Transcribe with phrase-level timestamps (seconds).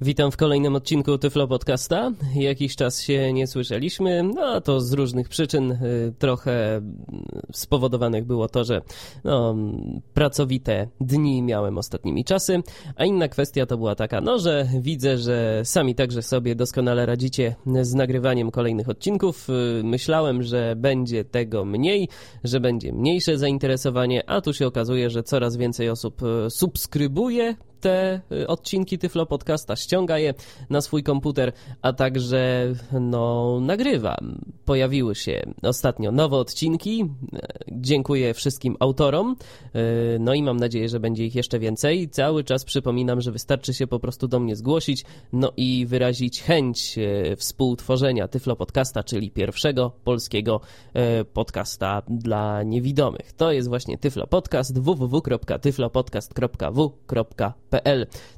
[0.00, 2.12] Witam w kolejnym odcinku Tyflo Podcasta.
[2.34, 5.72] Jakiś czas się nie słyszeliśmy, no to z różnych przyczyn.
[5.72, 6.80] Y, trochę
[7.52, 8.82] spowodowanych było to, że
[9.24, 9.56] no,
[10.14, 12.62] pracowite dni miałem ostatnimi czasy,
[12.96, 17.56] a inna kwestia to była taka, no że widzę, że sami także sobie doskonale radzicie
[17.82, 19.48] z nagrywaniem kolejnych odcinków.
[19.50, 22.08] Y, myślałem, że będzie tego mniej,
[22.44, 28.20] że będzie mniejsze zainteresowanie, a tu się okazuje, że coraz więcej osób y, subskrybuje te
[28.32, 30.34] y, odcinki Tyflo Podcasta, ściąga je
[30.70, 34.16] na swój komputer, a także no, nagrywa.
[34.64, 37.04] Pojawiły się ostatnio nowe odcinki.
[37.72, 39.36] Dziękuję wszystkim autorom.
[39.76, 42.08] Y, no i mam nadzieję, że będzie ich jeszcze więcej.
[42.08, 46.98] Cały czas przypominam, że wystarczy się po prostu do mnie zgłosić, no i wyrazić chęć
[46.98, 50.60] y, współtworzenia Tyflo Podcasta, czyli pierwszego polskiego
[51.32, 53.32] podcasta dla niewidomych.
[53.32, 54.78] To jest właśnie Tyflo Podcast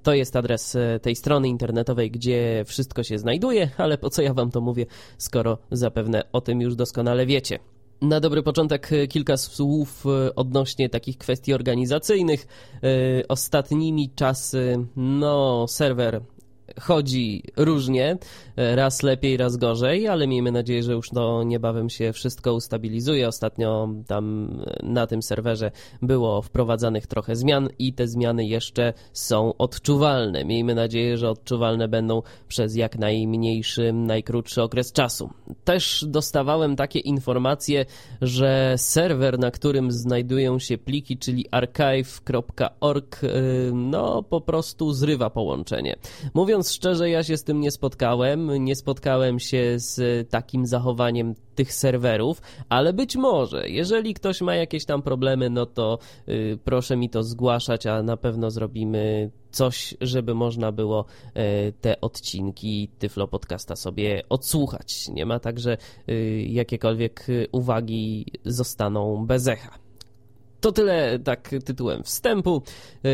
[0.02, 4.34] to jest adres e, tej strony internetowej, gdzie wszystko się znajduje, ale po co ja
[4.34, 4.86] wam to mówię,
[5.18, 7.58] skoro zapewne o tym już doskonale wiecie.
[8.02, 12.46] Na dobry początek e, kilka słów e, odnośnie takich kwestii organizacyjnych.
[13.28, 16.20] Ostatnimi czasy, no, serwer
[16.80, 18.18] chodzi różnie,
[18.56, 23.28] raz lepiej, raz gorzej, ale miejmy nadzieję, że już to niebawem się wszystko ustabilizuje.
[23.28, 25.70] Ostatnio tam na tym serwerze
[26.02, 30.44] było wprowadzanych trochę zmian i te zmiany jeszcze są odczuwalne.
[30.44, 35.30] Miejmy nadzieję, że odczuwalne będą przez jak najmniejszy, najkrótszy okres czasu.
[35.64, 37.86] Też dostawałem takie informacje,
[38.20, 43.28] że serwer, na którym znajdują się pliki, czyli archive.org, y,
[43.74, 45.96] no po prostu zrywa połączenie.
[46.34, 48.64] Mówiąc Mówiąc szczerze, ja się z tym nie spotkałem.
[48.64, 54.84] Nie spotkałem się z takim zachowaniem tych serwerów, ale być może, jeżeli ktoś ma jakieś
[54.84, 60.34] tam problemy, no to y, proszę mi to zgłaszać, a na pewno zrobimy coś, żeby
[60.34, 65.08] można było y, te odcinki Tyflo Podcasta sobie odsłuchać.
[65.08, 65.76] Nie ma tak, że
[66.08, 69.87] y, jakiekolwiek uwagi zostaną bez echa.
[70.60, 72.62] To tyle tak tytułem wstępu.
[72.94, 73.10] Yy,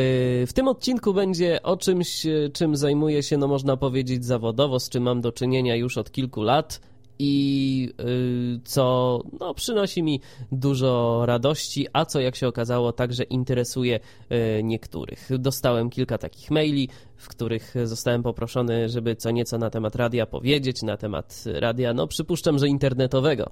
[0.47, 5.03] w tym odcinku będzie o czymś, czym zajmuję się, no można powiedzieć, zawodowo, z czym
[5.03, 6.81] mam do czynienia już od kilku lat
[7.25, 10.21] i y, co no, przynosi mi
[10.53, 15.29] dużo radości, a co jak się okazało także interesuje y, niektórych.
[15.39, 20.83] Dostałem kilka takich maili, w których zostałem poproszony, żeby co nieco na temat radia powiedzieć,
[20.83, 23.51] na temat radia, no przypuszczam, że internetowego,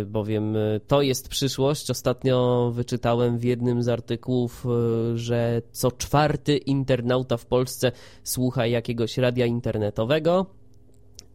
[0.00, 1.90] y, bowiem to jest przyszłość.
[1.90, 4.66] Ostatnio wyczytałem w jednym z artykułów,
[5.14, 7.92] że co czwarty internauta w Polsce
[8.22, 10.57] słucha jakiegoś radia internetowego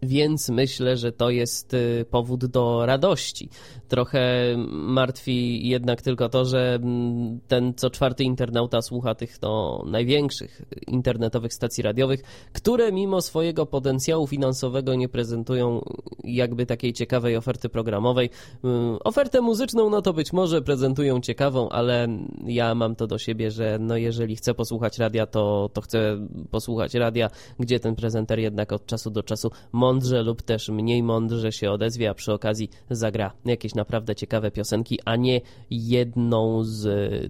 [0.06, 3.50] więc myślę, że to jest y, powód do radości.
[3.88, 10.62] Trochę martwi jednak tylko to, że mm, ten co czwarty internauta słucha tych no, największych
[10.88, 15.81] internetowych stacji radiowych, które mimo swojego potencjału finansowego nie prezentują
[16.24, 18.30] jakby takiej ciekawej oferty programowej.
[18.66, 18.70] Y,
[19.03, 22.08] ofertę muzyczną, no to być może prezentują ciekawą, ale
[22.46, 26.94] ja mam to do siebie, że no jeżeli chcę posłuchać radia, to, to chcę posłuchać
[26.94, 29.52] radia, gdzie ten prezenter jednak od czasu do czasu
[29.94, 35.00] mądrze lub też mniej mądrze się odezwie, a przy okazji zagra jakieś naprawdę ciekawe piosenki,
[35.06, 36.86] a nie jedną z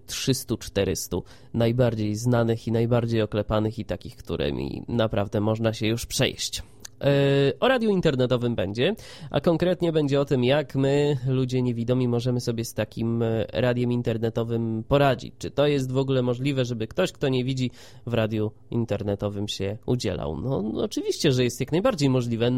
[0.08, 1.22] 300-400
[1.54, 6.64] najbardziej znanych i najbardziej oklepanych i takich, którymi naprawdę można się już przejść.
[7.04, 8.96] E, o radiu internetowym będzie,
[9.32, 13.92] a konkretnie będzie o tym, jak my, ludzie niewidomi, możemy sobie z takim e, radiem
[13.92, 15.34] internetowym poradzić.
[15.38, 17.72] Czy to jest w ogóle możliwe, żeby ktoś, kto nie widzi,
[18.06, 20.42] w radiu internetowym się udzielał?
[20.42, 22.52] No, no oczywiście, że jest jak najbardziej możliwe.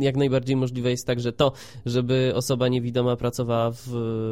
[0.00, 1.52] Jak najbardziej możliwe jest także to,
[1.86, 3.88] żeby osoba niewidoma pracowała w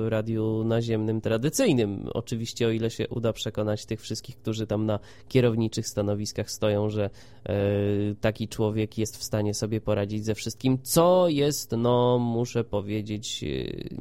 [0.08, 2.08] radiu naziemnym tradycyjnym.
[2.14, 4.98] Oczywiście, o ile się uda przekonać tych wszystkich, którzy tam na
[5.28, 7.10] kierowniczych stanowiskach stoją, że
[7.46, 7.54] e,
[8.20, 13.46] taki człowiek jest w stanie sobie poradzić ze wszystkim, co jest, no muszę powiedzieć, e,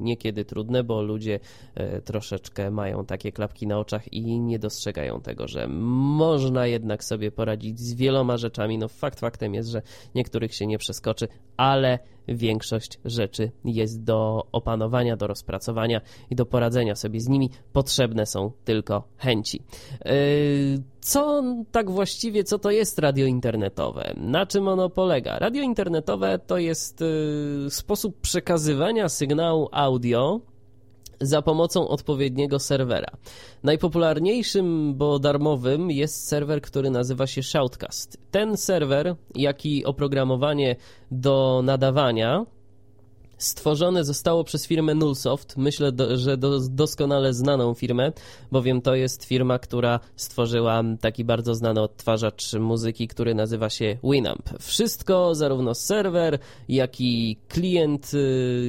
[0.01, 1.39] niekiedy trudne, bo ludzie
[1.75, 7.31] e, troszeczkę mają takie klapki na oczach i nie dostrzegają tego, że można jednak sobie
[7.31, 8.77] poradzić z wieloma rzeczami.
[8.77, 9.81] No fakt faktem jest, że
[10.15, 11.27] niektórych się nie przeskoczy,
[11.57, 17.49] ale większość rzeczy jest do opanowania, do rozpracowania i do poradzenia sobie z nimi.
[17.73, 19.61] Potrzebne są tylko chęci.
[20.05, 24.13] Yy, co tak właściwie, co to jest radio internetowe?
[24.17, 25.39] Na czym ono polega?
[25.39, 30.39] Radio internetowe to jest yy, sposób przekazywania sygnału audio
[31.21, 33.11] za pomocą odpowiedniego serwera.
[33.63, 38.17] Najpopularniejszym, bo darmowym jest serwer, który nazywa się Shoutcast.
[38.31, 40.75] Ten serwer, jak i oprogramowanie
[41.11, 42.45] do nadawania
[43.37, 45.57] Stworzone zostało przez firmę Nullsoft.
[45.57, 48.11] Myślę, do, że do, doskonale znaną firmę,
[48.51, 54.49] bowiem to jest firma, która stworzyła taki bardzo znany odtwarzacz muzyki, który nazywa się Winamp.
[54.59, 56.39] Wszystko, zarówno serwer,
[56.69, 58.17] jak i klient y,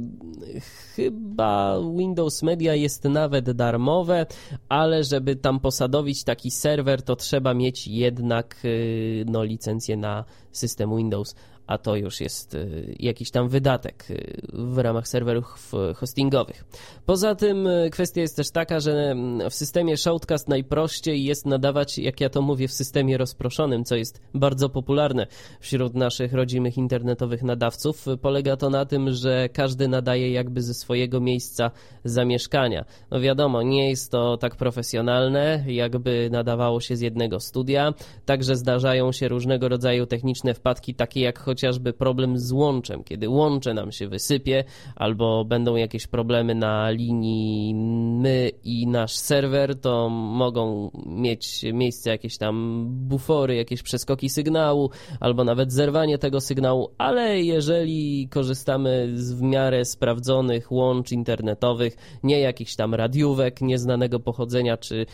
[0.95, 4.27] chyba Windows Media jest nawet darmowe,
[4.69, 10.97] ale żeby tam posadowić taki serwer, to trzeba mieć jednak y, no, licencję na system
[10.97, 11.35] Windows
[11.71, 16.65] a to już jest y, jakiś tam wydatek y, w ramach serwerów hostingowych.
[17.07, 21.99] Poza tym y, kwestia jest też taka, że mm, w systemie Shoutcast najprościej jest nadawać,
[21.99, 25.27] jak ja to mówię, w systemie rozproszonym, co jest bardzo popularne
[25.61, 28.07] wśród naszych rodzimych internetowych nadawców.
[28.23, 31.71] Polega to na tym, że każdy nadaje jakby ze swojego miejsca
[32.05, 32.85] zamieszkania.
[33.11, 37.95] No wiadomo, nie jest to tak profesjonalne, jakby nadawało się z jednego studia,
[38.25, 43.29] także zdarzają się różnego rodzaju techniczne wpadki, takie jak choć chociażby problem z łączem, kiedy
[43.29, 44.65] łącze nam się wysypie,
[44.97, 47.75] albo będą jakieś problemy na linii
[48.21, 54.91] my i nasz serwer, to mogą mieć miejsce jakieś tam bufory, jakieś przeskoki sygnału,
[55.21, 62.41] albo nawet zerwanie tego sygnału, ale jeżeli korzystamy z w miarę sprawdzonych łącz internetowych, nie
[62.41, 65.07] jakichś tam radiówek nieznanego pochodzenia, czy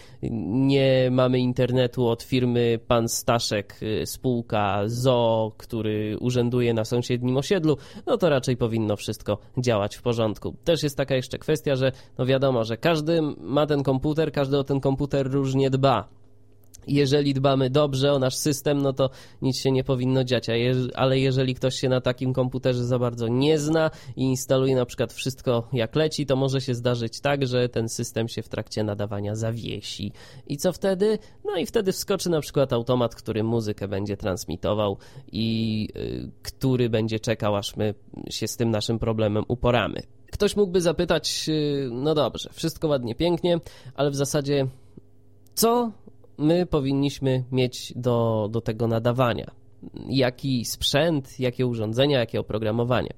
[0.51, 7.37] nie mamy internetu od firmy Pan Staszek, y, spółka ZO, który używa urzęduje na sąsiednim
[7.37, 10.57] osiedlu, no to raczej powinno wszystko działać w porządku.
[10.65, 14.65] Też jest taka jeszcze kwestia, że no wiadomo, że każdy ma ten komputer, każdy o
[14.65, 16.09] ten komputer różnie dba
[16.87, 19.11] jeżeli dbamy dobrze o nasz system, no to
[19.43, 20.47] nic się nie powinno dziać,
[20.95, 25.13] ale jeżeli ktoś się na takim komputerze za bardzo nie zna i instaluje na przykład
[25.13, 29.35] wszystko jak leci, to może się zdarzyć tak, że ten system się w trakcie nadawania
[29.35, 30.13] zawiesi.
[30.47, 31.19] I co wtedy?
[31.45, 34.99] No i wtedy wskoczy na przykład automat, który muzykę będzie transmitował
[35.33, 37.95] i y, który będzie czekał, aż my
[38.31, 40.03] się z tym naszym problemem uporamy.
[40.33, 43.61] Ktoś mógłby zapytać, y, no dobrze, wszystko ładnie, pięknie,
[43.95, 44.67] ale w zasadzie
[45.55, 45.93] co
[46.39, 49.51] my powinniśmy mieć do, do tego nadawania.
[50.09, 53.11] Jaki sprzęt, jakie urządzenia, jakie oprogramowanie.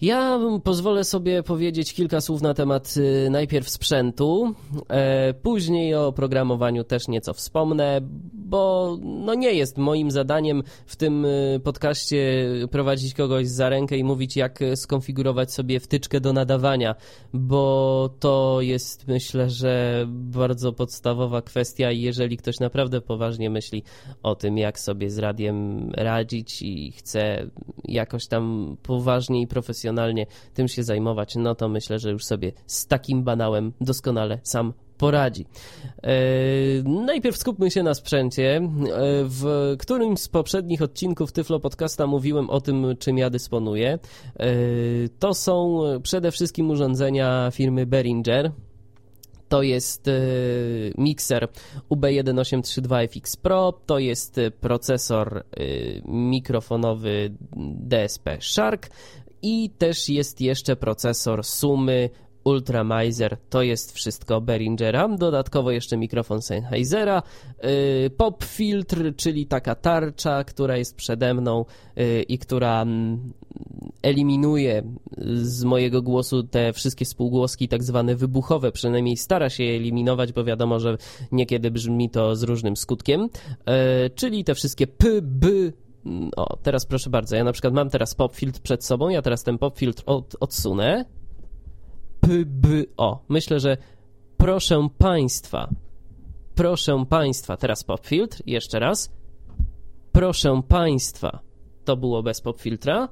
[0.00, 4.54] Ja pozwolę sobie powiedzieć kilka słów na temat y, najpierw sprzętu,
[4.88, 8.00] e, później o programowaniu też nieco wspomnę,
[8.32, 14.04] bo no nie jest moim zadaniem w tym y, podcaście prowadzić kogoś za rękę i
[14.04, 16.94] mówić jak skonfigurować sobie wtyczkę do nadawania,
[17.32, 23.82] bo to jest myślę, że bardzo podstawowa kwestia i jeżeli ktoś naprawdę poważnie myśli
[24.22, 27.50] o tym jak sobie z radiem radzić i chce
[27.84, 32.52] jakoś tam poważnie i profesjonalnie profesjonalnie tym się zajmować, no to myślę, że już sobie
[32.66, 35.46] z takim banałem doskonale sam poradzi.
[36.02, 36.12] E,
[36.84, 38.56] najpierw skupmy się na sprzęcie.
[38.56, 38.60] E,
[39.24, 43.98] w którymś z poprzednich odcinków Tyflo Podcasta mówiłem o tym, czym ja dysponuję.
[44.36, 44.48] E,
[45.18, 48.52] to są przede wszystkim urządzenia firmy Behringer.
[49.48, 50.10] To jest
[50.98, 51.48] mikser
[51.90, 55.44] UB1832FX Pro, to jest procesor
[56.04, 58.90] mikrofonowy DSP Shark,
[59.42, 62.10] i też jest jeszcze procesor Sumy
[62.46, 67.22] Ultramizer, to jest wszystko Behringera, dodatkowo jeszcze mikrofon Sennheisera,
[67.62, 71.64] yy, pop filtr, czyli taka tarcza, która jest przede mną
[71.96, 73.32] yy, i która mm,
[74.02, 74.82] eliminuje
[75.42, 80.44] z mojego głosu te wszystkie spółgłoski tak zwane wybuchowe, przynajmniej stara się je eliminować, bo
[80.44, 80.98] wiadomo, że
[81.32, 83.20] niekiedy brzmi to z różnym skutkiem,
[83.66, 85.48] yy, czyli te wszystkie p, b,
[86.36, 89.42] o, teraz proszę bardzo, ja na przykład mam teraz pop filtr przed sobą, ja teraz
[89.42, 91.04] ten pop filtr od, odsunę.
[92.96, 93.24] O.
[93.28, 93.76] Myślę, że
[94.36, 95.68] proszę państwa,
[96.54, 99.12] proszę państwa, teraz pop filtr, jeszcze raz.
[100.12, 101.40] Proszę państwa,
[101.84, 103.08] to było bez pop filtra.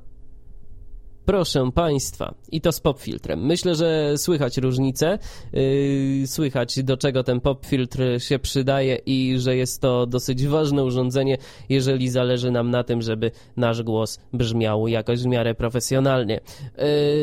[1.27, 3.47] Proszę Państwa, i to z popfiltrem.
[3.47, 5.19] Myślę, że słychać różnicę,
[5.53, 11.39] yy, słychać do czego ten popfiltr się przydaje i że jest to dosyć ważne urządzenie,
[11.69, 16.41] jeżeli zależy nam na tym, żeby nasz głos brzmiał jakoś w miarę profesjonalnie.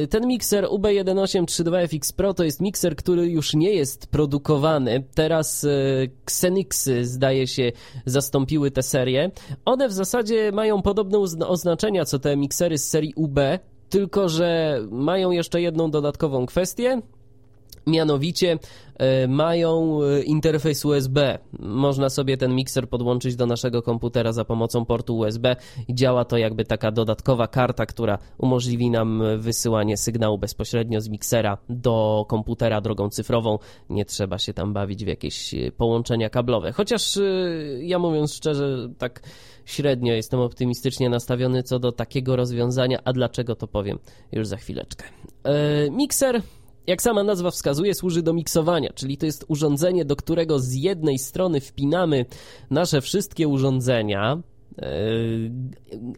[0.01, 5.03] Yy, ten mikser UB1832FX Pro to jest mikser, który już nie jest produkowany.
[5.15, 7.72] Teraz yy, Xenixy zdaje się
[8.05, 9.31] zastąpiły tę serię.
[9.65, 11.17] One w zasadzie mają podobne
[11.48, 13.39] oznaczenia co te miksery z serii UB,
[13.91, 17.01] tylko że mają jeszcze jedną dodatkową kwestię.
[17.88, 18.60] Mianowicie
[18.98, 21.39] e, mają e, interfejs USB.
[21.60, 25.55] Można sobie ten mikser podłączyć do naszego komputera za pomocą portu USB
[25.88, 31.57] i działa to jakby taka dodatkowa karta, która umożliwi nam wysyłanie sygnału bezpośrednio z miksera
[31.69, 33.57] do komputera drogą cyfrową.
[33.89, 36.71] Nie trzeba się tam bawić w jakieś e, połączenia kablowe.
[36.71, 37.19] Chociaż
[37.79, 39.21] ja mówiąc szczerze, tak
[39.65, 44.00] średnio jestem optymistycznie nastawiony co do takiego rozwiązania, a dlaczego to powiem
[44.32, 45.06] już za chwileczkę.
[45.91, 46.41] Mikser
[46.88, 51.20] jak sama nazwa wskazuje, służy do miksowania, czyli to jest urządzenie, do którego z jednej
[51.20, 52.25] strony wpinamy
[52.70, 54.41] nasze wszystkie urządzenia,
[54.82, 54.88] e,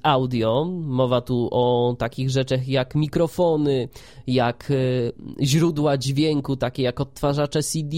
[0.03, 0.65] audio.
[0.81, 3.89] Mowa tu o takich rzeczach jak mikrofony,
[4.27, 7.97] jak e, źródła dźwięku, takie jak odtwarzacze CD,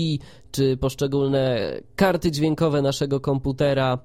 [0.52, 1.60] czy poszczególne
[1.96, 4.00] karty dźwiękowe naszego komputera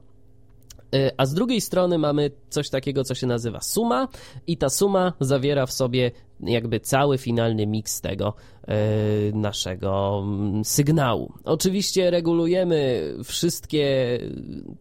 [1.16, 4.08] a z drugiej strony mamy coś takiego, co się nazywa suma
[4.46, 8.34] i ta suma zawiera w sobie jakby cały finalny miks tego
[8.68, 8.74] yy,
[9.34, 11.32] naszego mm, sygnału.
[11.44, 14.18] Oczywiście regulujemy wszystkie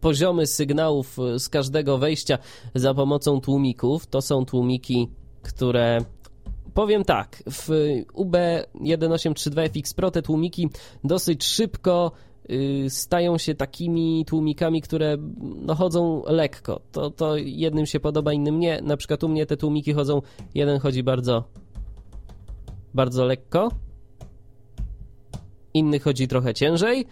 [0.01, 2.37] poziomy sygnałów z każdego wejścia
[2.75, 4.07] za pomocą tłumików.
[4.07, 5.09] To są tłumiki,
[5.41, 6.01] które
[6.73, 7.69] Powiem tak, w
[8.13, 10.69] UB1832FX Pro te tłumiki
[11.03, 12.11] dosyć szybko
[12.89, 15.17] stają się takimi tłumikami, które
[15.61, 16.81] no, chodzą lekko.
[16.91, 18.81] To, to jednym się podoba, innym nie.
[18.81, 20.21] Na przykład u mnie te tłumiki chodzą,
[20.55, 21.43] jeden chodzi bardzo
[22.93, 23.69] bardzo lekko,
[25.73, 27.05] inny chodzi trochę ciężej,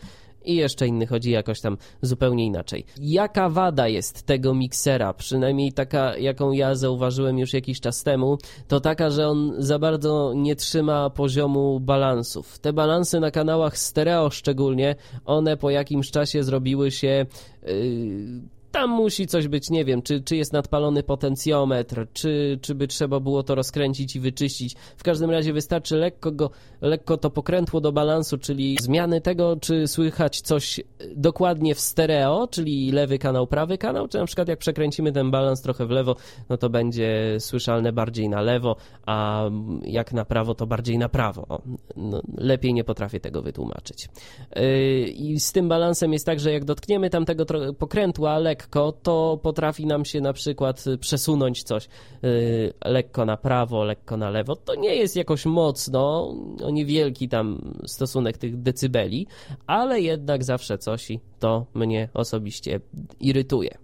[0.47, 2.85] i jeszcze inny chodzi jakoś tam zupełnie inaczej.
[2.99, 8.37] Jaka wada jest tego miksera, przynajmniej taka, jaką ja zauważyłem już jakiś czas temu,
[8.67, 12.59] to taka, że on za bardzo nie trzyma poziomu balansów.
[12.59, 17.25] Te balansy na kanałach stereo szczególnie, one po jakimś czasie zrobiły się
[17.63, 22.87] yy, tam musi coś być, nie wiem, czy, czy jest nadpalony potencjometr, czy, czy by
[22.87, 24.75] trzeba było to rozkręcić i wyczyścić.
[24.97, 26.49] W każdym razie wystarczy lekko, go,
[26.81, 30.81] lekko to pokrętło do balansu, czyli zmiany tego, czy słychać coś
[31.15, 35.61] dokładnie w stereo, czyli lewy kanał, prawy kanał, czy na przykład jak przekręcimy ten balans
[35.61, 36.15] trochę w lewo,
[36.49, 39.43] no to będzie słyszalne bardziej na lewo, a
[39.83, 41.61] jak na prawo, to bardziej na prawo.
[41.95, 44.09] No, lepiej nie potrafię tego wytłumaczyć.
[44.55, 44.61] Yy,
[45.07, 49.85] I z tym balansem jest tak, że jak dotkniemy tamtego pokrętła lekko, lekko, to potrafi
[49.85, 51.87] nam się na przykład przesunąć coś
[52.21, 54.55] yy, lekko na prawo, lekko na lewo.
[54.55, 59.27] To nie jest jakoś mocno, no niewielki tam stosunek tych decybeli,
[59.67, 62.79] ale jednak zawsze coś i to mnie osobiście
[63.19, 63.77] irytuje.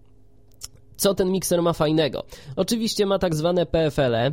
[0.97, 2.23] Co ten mikser ma fajnego?
[2.55, 4.31] Oczywiście ma tak zwane PFL-e,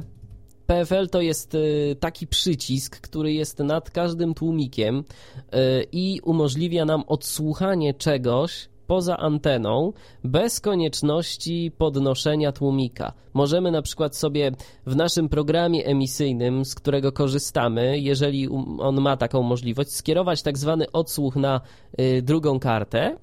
[0.66, 7.04] PFL to jest y, taki przycisk, który jest nad każdym tłumikiem y, i umożliwia nam
[7.06, 9.92] odsłuchanie czegoś poza anteną
[10.24, 13.12] bez konieczności podnoszenia tłumika.
[13.34, 14.52] Możemy na przykład sobie
[14.86, 20.58] w naszym programie emisyjnym, z którego korzystamy, jeżeli um, on ma taką możliwość, skierować tak
[20.58, 21.60] zwany odsłuch na
[22.00, 23.16] y, drugą kartę.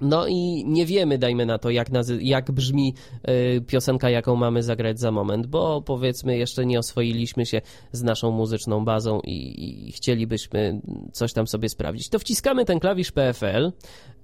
[0.00, 2.94] No i nie wiemy, dajmy na to, jak, nazy- jak brzmi
[3.56, 7.60] y, piosenka, jaką mamy zagrać za moment, bo powiedzmy jeszcze nie oswoiliśmy się
[7.92, 10.80] z naszą muzyczną bazą i, i chcielibyśmy
[11.12, 12.08] coś tam sobie sprawdzić.
[12.08, 13.72] To wciskamy ten klawisz PFL,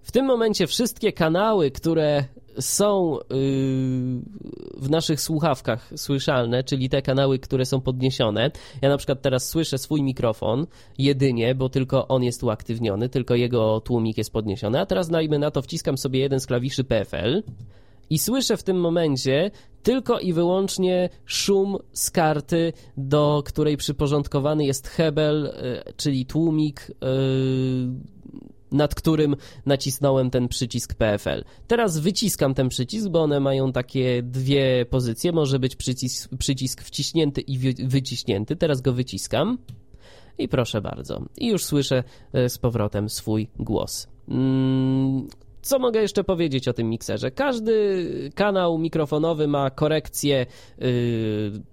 [0.06, 2.24] w tym momencie wszystkie kanały, które
[2.60, 3.26] są yy,
[4.76, 8.50] w naszych słuchawkach słyszalne, czyli te kanały, które są podniesione.
[8.82, 10.66] Ja na przykład teraz słyszę swój mikrofon
[10.98, 14.80] jedynie, bo tylko on jest uaktywniony, tylko jego tłumik jest podniesiony.
[14.80, 17.42] A teraz dajmy na to, wciskam sobie jeden z klawiszy PFL
[18.10, 19.50] i słyszę w tym momencie
[19.82, 26.92] tylko i wyłącznie szum z karty, do której przyporządkowany jest hebel, yy, czyli tłumik.
[28.72, 31.44] Nad którym nacisnąłem ten przycisk PFL.
[31.66, 35.32] Teraz wyciskam ten przycisk, bo one mają takie dwie pozycje.
[35.32, 37.58] Może być przycisk, przycisk wciśnięty i
[37.88, 38.56] wyciśnięty.
[38.56, 39.58] Teraz go wyciskam.
[40.38, 41.22] I proszę bardzo.
[41.38, 44.08] I już słyszę e, z powrotem swój głos.
[44.28, 45.28] Mm,
[45.66, 47.30] co mogę jeszcze powiedzieć o tym mikserze?
[47.30, 48.04] Każdy
[48.34, 50.46] kanał mikrofonowy ma korekcję
[50.78, 50.88] yy,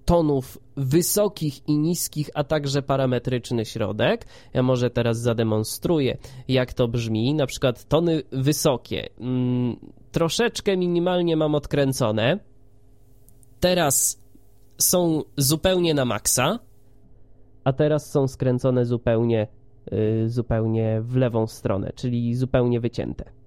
[0.06, 4.26] tonów wysokich i niskich, a także parametryczny środek.
[4.54, 7.34] Ja może teraz zademonstruję, jak to brzmi.
[7.34, 9.10] Na przykład tony wysokie.
[9.20, 9.28] Yy,
[10.12, 12.40] troszeczkę minimalnie mam odkręcone.
[13.60, 14.22] Teraz
[14.78, 16.60] są zupełnie na maksa,
[17.64, 19.48] a teraz są skręcone zupełnie,
[19.92, 23.43] yy, zupełnie w lewą stronę, czyli zupełnie wycięte.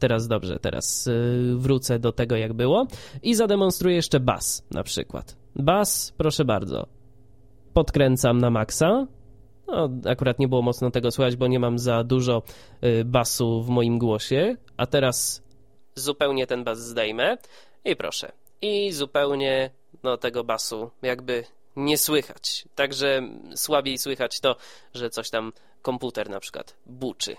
[0.00, 2.86] Teraz dobrze, teraz yy, wrócę do tego, jak było
[3.22, 5.36] i zademonstruję jeszcze bas na przykład.
[5.56, 6.86] Bas, proszę bardzo.
[7.74, 9.06] Podkręcam na maksa.
[9.66, 12.42] No, akurat nie było mocno tego słychać, bo nie mam za dużo
[12.82, 15.42] yy, basu w moim głosie, a teraz
[15.94, 17.36] zupełnie ten bas zdejmę
[17.84, 18.32] i proszę.
[18.62, 19.70] I zupełnie
[20.02, 21.44] no, tego basu jakby
[21.76, 22.64] nie słychać.
[22.74, 23.22] Także
[23.54, 24.56] słabiej słychać to,
[24.94, 25.52] że coś tam
[25.82, 27.36] komputer na przykład buczy.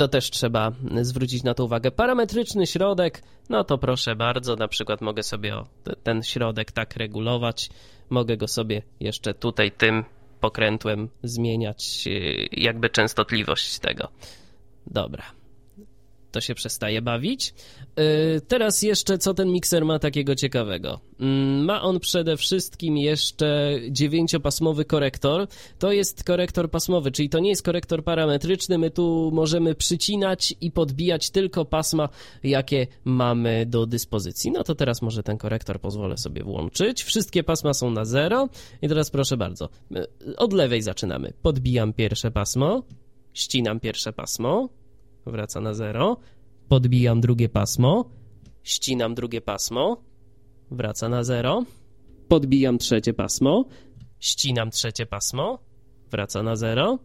[0.00, 1.90] To też trzeba zwrócić na to uwagę.
[1.90, 5.54] Parametryczny środek, no to proszę bardzo, na przykład mogę sobie
[6.02, 7.70] ten środek tak regulować.
[8.10, 10.04] Mogę go sobie jeszcze tutaj tym
[10.40, 14.08] pokrętłem zmieniać, y, jakby częstotliwość tego.
[14.86, 15.39] Dobra
[16.30, 17.54] to się przestaje bawić.
[17.96, 18.04] Yy,
[18.48, 21.00] teraz jeszcze co ten mikser ma takiego ciekawego?
[21.18, 21.26] Yy,
[21.64, 25.46] ma on przede wszystkim jeszcze dziewięciopasmowy korektor.
[25.78, 28.78] To jest korektor pasmowy, czyli to nie jest korektor parametryczny.
[28.78, 32.08] My tu możemy przycinać i podbijać tylko pasma,
[32.42, 34.50] jakie mamy do dyspozycji.
[34.50, 37.02] No to teraz może ten korektor pozwolę sobie włączyć.
[37.02, 38.48] Wszystkie pasma są na zero.
[38.82, 40.06] I teraz proszę bardzo, yy,
[40.36, 41.32] od lewej zaczynamy.
[41.42, 42.82] Podbijam pierwsze pasmo,
[43.34, 44.68] ścinam pierwsze pasmo,
[45.30, 46.16] wraca na zero,
[46.68, 48.10] podbijam drugie pasmo,
[48.62, 50.02] ścinam drugie pasmo,
[50.70, 51.64] wraca na zero,
[52.28, 53.64] podbijam trzecie pasmo,
[54.20, 55.58] ścinam trzecie pasmo,
[56.10, 56.98] wraca na zero,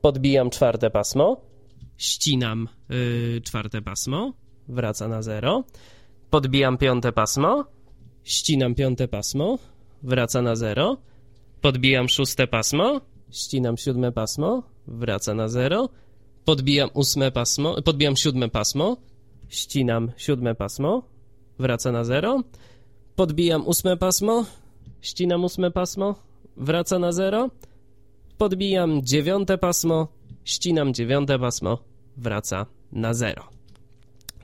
[0.00, 1.40] podbijam czwarte pasmo,
[1.96, 4.32] ścinam yy, czwarte pasmo,
[4.68, 5.64] wraca na zero,
[6.30, 7.64] podbijam piąte pasmo,
[8.24, 9.58] ścinam piąte pasmo,
[10.02, 10.96] wraca na zero,
[11.60, 15.88] podbijam szóste pasmo, ścinam siódme pasmo, wraca na zero,
[16.46, 18.96] podbijam ósme pasmo, podbijam siódme pasmo,
[19.48, 21.02] ścinam siódme pasmo,
[21.58, 22.42] wraca na zero,
[23.16, 24.44] podbijam ósme pasmo,
[25.02, 26.14] ścinam ósme pasmo,
[26.56, 27.50] wraca na zero,
[28.38, 30.08] podbijam dziewiąte pasmo,
[30.44, 31.78] ścinam dziewiąte pasmo,
[32.16, 33.42] wraca na zero.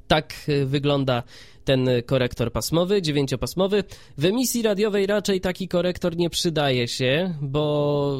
[0.07, 1.23] Tak y, wygląda
[1.65, 3.85] ten korektor pasmowy, dziewięciopasmowy.
[4.19, 8.19] W emisji radiowej raczej taki korektor nie przydaje się, bo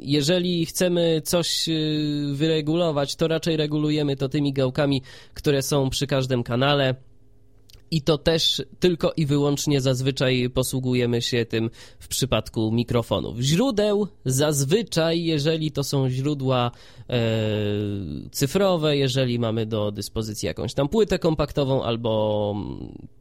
[0.00, 5.02] jeżeli chcemy coś y, wyregulować, to raczej regulujemy to tymi gałkami,
[5.34, 6.94] które są przy każdym kanale
[7.90, 13.38] i to też tylko i wyłącznie zazwyczaj posługujemy się tym w przypadku mikrofonów.
[13.38, 16.70] Źródeł zazwyczaj, jeżeli to są źródła
[17.10, 17.20] e,
[18.30, 22.54] cyfrowe, jeżeli mamy do dyspozycji jakąś tam płytę kompaktową albo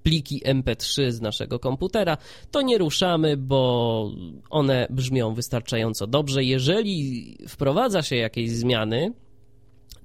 [0.04, 2.18] pliki MP3 z naszego komputera,
[2.52, 4.12] to nie ruszamy, bo
[4.50, 6.44] one brzmią wystarczająco dobrze.
[6.44, 9.14] Jeżeli wprowadza się jakieś zmiany,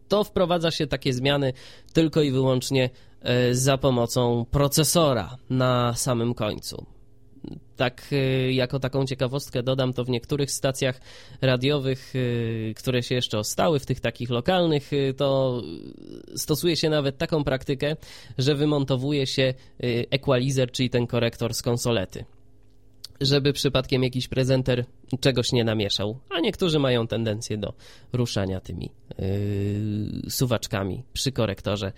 [0.08, 1.52] to wprowadza się takie zmiany
[1.92, 2.90] tylko i wyłącznie
[3.52, 6.86] za pomocą procesora na samym końcu.
[7.76, 11.00] Tak, e, jako taką ciekawostkę dodam, to w niektórych stacjach
[11.40, 12.12] radiowych,
[12.70, 15.62] e, które się jeszcze ostały, w tych takich lokalnych, to
[16.36, 17.96] stosuje się nawet taką praktykę,
[18.38, 19.54] że wymontowuje się
[20.10, 22.24] equalizer, czyli ten korektor z konsolety
[23.20, 24.84] żeby przypadkiem jakiś prezenter
[25.20, 27.74] czegoś nie namieszał, a niektórzy mają tendencję do
[28.12, 31.92] ruszania tymi yy, suwaczkami przy korektorze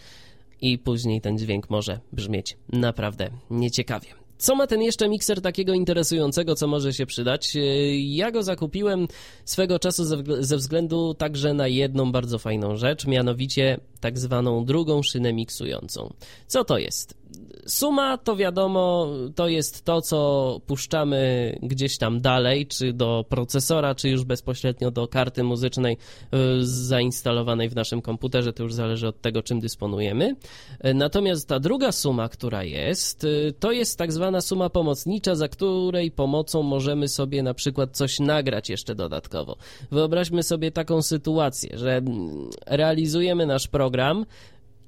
[0.65, 4.07] i później ten dźwięk może brzmieć naprawdę nieciekawie.
[4.39, 7.57] Co ma ten jeszcze mikser takiego interesującego, co może się przydać?
[7.57, 7.61] E,
[7.99, 9.09] ja go zakupiłem
[9.45, 10.05] swego czasu
[10.41, 16.13] ze względu także na jedną bardzo fajną rzecz, mianowicie tak zwaną drugą szynę miksującą.
[16.47, 17.15] Co to jest?
[17.67, 21.19] Suma to wiadomo, to jest to, co puszczamy
[21.63, 27.75] gdzieś tam dalej, czy do procesora, czy już bezpośrednio do karty muzycznej y, zainstalowanej w
[27.75, 28.53] naszym komputerze.
[28.53, 30.37] To już zależy od tego, czym dysponujemy.
[30.95, 36.11] Natomiast ta druga suma, która jest, y, to jest tak zwana suma pomocnicza, za której
[36.11, 39.57] pomocą możemy sobie na przykład coś nagrać jeszcze dodatkowo.
[39.91, 43.94] Wyobraźmy sobie taką sytuację, że mm, realizujemy nasz program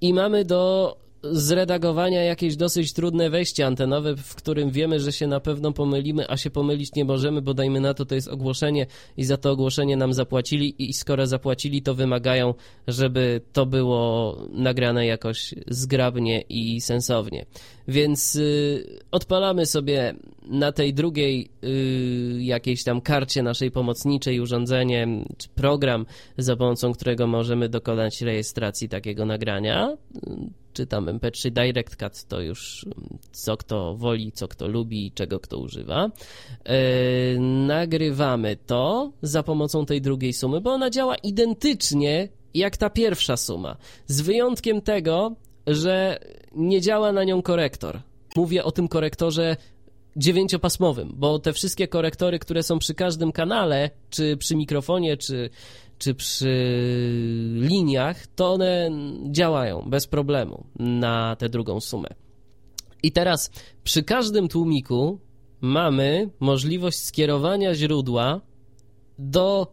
[0.00, 0.96] i mamy do
[1.32, 6.36] zredagowania jakieś dosyć trudne wejście antenowe, w którym wiemy, że się na pewno pomylimy, a
[6.36, 8.86] się pomylić nie możemy, bo dajmy na to, to jest ogłoszenie
[9.16, 12.54] i za to ogłoszenie nam zapłacili i skoro zapłacili, to wymagają,
[12.88, 17.46] żeby to było nagrane jakoś zgrabnie i sensownie.
[17.88, 20.14] Więc y, odpalamy sobie
[20.48, 26.06] na tej drugiej y, jakiejś tam karcie naszej pomocniczej urządzenie czy program,
[26.38, 29.96] za pomocą którego możemy dokonać rejestracji takiego nagrania
[30.76, 32.86] czy tam MP3 Direct Cut, to już
[33.32, 36.10] co kto woli, co kto lubi, czego kto używa.
[36.64, 43.36] Yy, nagrywamy to za pomocą tej drugiej sumy, bo ona działa identycznie jak ta pierwsza
[43.36, 45.34] suma, z wyjątkiem tego,
[45.66, 46.18] że
[46.52, 48.00] nie działa na nią korektor.
[48.36, 49.56] Mówię o tym korektorze
[50.16, 55.50] dziewięciopasmowym, bo te wszystkie korektory, które są przy każdym kanale, czy przy mikrofonie, czy,
[55.98, 56.54] czy przy
[57.54, 58.90] liniach, to one
[59.30, 62.08] działają bez problemu na tę drugą sumę.
[63.02, 63.50] I teraz
[63.84, 65.18] przy każdym tłumiku
[65.60, 68.40] mamy możliwość skierowania źródła
[69.18, 69.72] do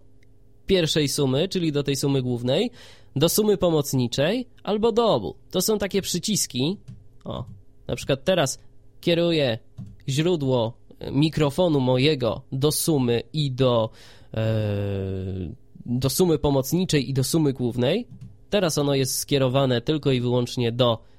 [0.65, 2.71] pierwszej sumy, czyli do tej sumy głównej,
[3.15, 5.35] do sumy pomocniczej albo do obu.
[5.51, 6.77] To są takie przyciski.
[7.23, 7.45] O,
[7.87, 8.59] na przykład teraz
[9.01, 9.59] kieruję
[10.09, 10.73] źródło
[11.11, 13.89] mikrofonu mojego do sumy i do,
[14.33, 14.43] e,
[15.85, 18.07] do sumy pomocniczej i do sumy głównej.
[18.49, 21.13] Teraz ono jest skierowane tylko i wyłącznie do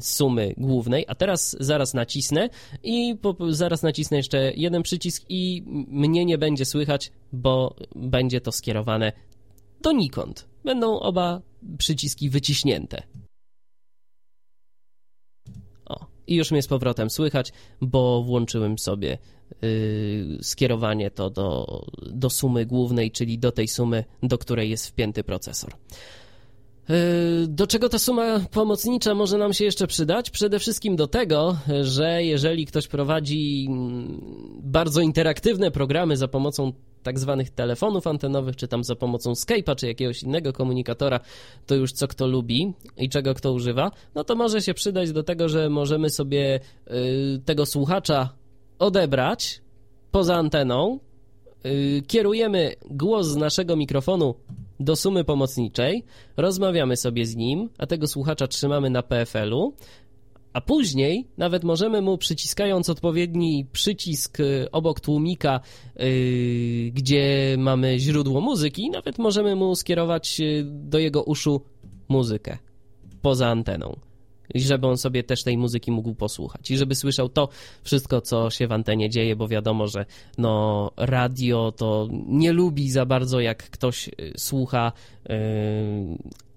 [0.00, 2.48] sumy głównej, a teraz zaraz nacisnę
[2.82, 8.52] i po, zaraz nacisnę jeszcze jeden przycisk i mnie nie będzie słychać, bo będzie to
[8.52, 9.12] skierowane
[9.82, 10.48] donikąd.
[10.64, 11.40] Będą oba
[11.78, 13.02] przyciski wyciśnięte.
[16.26, 19.18] I już mnie z powrotem słychać, bo włączyłem sobie
[19.62, 25.24] yy, skierowanie to do, do sumy głównej, czyli do tej sumy, do której jest wpięty
[25.24, 25.72] procesor.
[26.88, 30.30] Yy, do czego ta suma pomocnicza może nam się jeszcze przydać?
[30.30, 34.20] Przede wszystkim do tego, że jeżeli ktoś prowadzi mm,
[34.62, 36.72] bardzo interaktywne programy za pomocą
[37.02, 41.20] tak zwanych telefonów antenowych, czy tam za pomocą Skype'a, czy jakiegoś innego komunikatora,
[41.66, 45.22] to już co kto lubi i czego kto używa, no to może się przydać do
[45.22, 46.94] tego, że możemy sobie yy,
[47.44, 48.32] tego słuchacza
[48.78, 49.62] odebrać
[50.10, 50.98] poza anteną,
[51.64, 54.34] yy, kierujemy głos z naszego mikrofonu
[54.80, 56.04] do sumy pomocniczej,
[56.36, 59.74] rozmawiamy sobie z nim, a tego słuchacza trzymamy na PFL-u,
[60.52, 65.60] a później nawet możemy mu przyciskając odpowiedni przycisk y, obok tłumika,
[65.96, 71.60] yy, gdzie mamy źródło muzyki, nawet możemy mu skierować y, do jego uszu
[72.08, 72.58] muzykę
[73.22, 73.96] poza anteną
[74.54, 77.48] i żeby on sobie też tej muzyki mógł posłuchać i żeby słyszał to
[77.82, 80.06] wszystko, co się w antenie dzieje, bo wiadomo, że
[80.38, 84.92] no radio to nie lubi za bardzo, jak ktoś y, słucha
[85.28, 85.34] yy,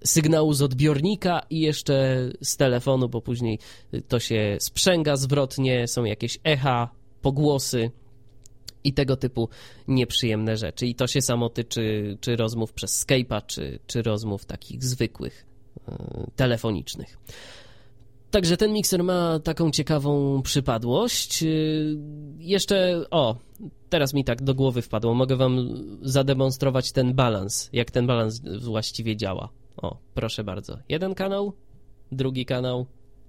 [0.04, 3.60] sygnału z odbiornika i jeszcze z telefonu, bo później
[4.08, 6.90] to się sprzęga zwrotnie, są jakieś echa,
[7.22, 7.92] pogłosy
[8.84, 9.50] i tego typu
[9.88, 10.88] nieprzyjemne rzeczy.
[10.88, 15.46] I to się samo tyczy czy rozmów przez Skype'a, czy, czy rozmów takich zwykłych,
[15.88, 15.94] yy,
[16.36, 17.18] telefonicznych.
[18.32, 21.44] Także ten mikser ma taką ciekawą przypadłość.
[21.44, 21.98] Y,
[22.38, 23.36] jeszcze, o,
[23.90, 25.14] teraz mi tak do głowy wpadło.
[25.14, 25.70] Mogę wam
[26.02, 29.50] zademonstrować ten balans, jak ten balans właściwie działa.
[29.78, 30.78] O, proszę bardzo.
[30.90, 31.54] Jeden kanał,
[32.12, 32.86] drugi kanał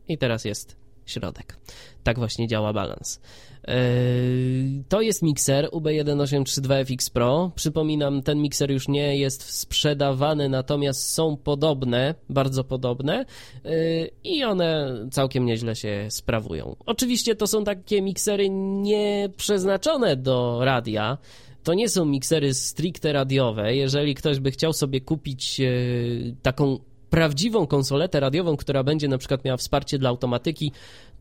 [0.09, 0.77] i teraz jest
[1.11, 1.57] środek.
[2.03, 3.21] Tak właśnie działa balans.
[3.69, 7.51] Yy, to jest mikser UB1832FX Pro.
[7.55, 13.25] Przypominam, ten mikser już nie jest sprzedawany, natomiast są podobne, bardzo podobne
[13.65, 16.77] yy, i one całkiem nieźle się sprawują.
[16.87, 21.19] Oczywiście to są takie miksery nie przeznaczone do radia,
[21.63, 23.77] to nie są miksery stricte radiowe.
[23.77, 26.79] Jeżeli ktoś by chciał sobie kupić yy, taką
[27.11, 30.73] prawdziwą konsoletę radiową, która będzie na przykład miała wsparcie dla automatyki,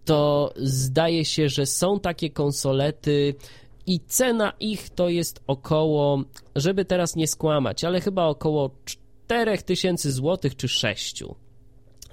[0.05, 3.35] to zdaje się, że są takie konsolety
[3.87, 6.23] i cena ich to jest około,
[6.55, 11.23] żeby teraz nie skłamać, ale chyba około 4000 zł czy 6.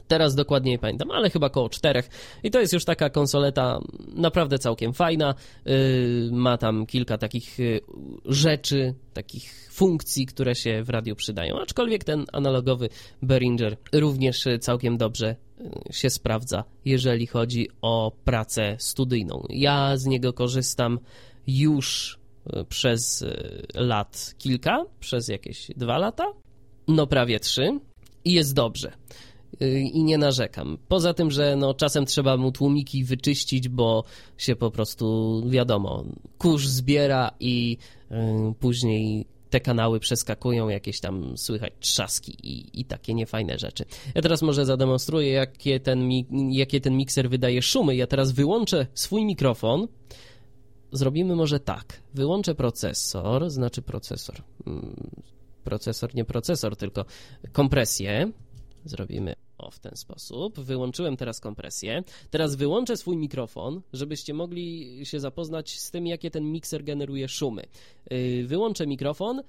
[0.09, 2.03] Teraz dokładnie nie pamiętam, ale chyba około 4.
[2.43, 3.81] I to jest już taka konsoleta
[4.15, 5.35] naprawdę całkiem fajna.
[5.65, 7.81] Yy, ma tam kilka takich yy,
[8.25, 11.61] rzeczy, takich funkcji, które się w radiu przydają.
[11.61, 12.89] Aczkolwiek ten analogowy
[13.23, 19.47] Behringer również całkiem dobrze yy, się sprawdza, jeżeli chodzi o pracę studyjną.
[19.49, 20.99] Ja z niego korzystam
[21.47, 22.19] już
[22.69, 23.25] przez
[23.75, 26.25] lat kilka, przez jakieś dwa lata,
[26.89, 27.81] no prawie trzy
[28.25, 28.93] i jest dobrze.
[29.63, 30.79] Y, i nie narzekam.
[30.89, 34.05] Poza tym, że no, czasem trzeba mu tłumiki wyczyścić, bo
[34.39, 36.05] się po prostu, wiadomo,
[36.39, 37.79] kurz zbiera i
[38.11, 38.15] y,
[38.61, 43.85] później te kanały przeskakują, jakieś tam słychać trzaski i, i takie niefajne rzeczy.
[44.15, 46.11] Ja teraz może zademonstruję, jakie ten,
[46.51, 47.97] jakie ten mikser wydaje szumy.
[47.97, 49.89] Ja teraz wyłączę swój mikrofon.
[50.93, 52.03] Zrobimy może tak.
[52.15, 54.37] Wyłączę procesor, znaczy procesor.
[54.67, 55.11] Mm,
[55.65, 57.05] procesor, nie procesor, tylko
[57.53, 58.33] kompresję.
[58.85, 60.61] Zrobimy o, w ten sposób.
[60.61, 62.03] Wyłączyłem teraz kompresję.
[62.31, 67.63] Teraz wyłączę swój mikrofon, żebyście mogli się zapoznać z tym, jakie ten mikser generuje szumy.
[68.11, 69.43] Yy, wyłączę mikrofon,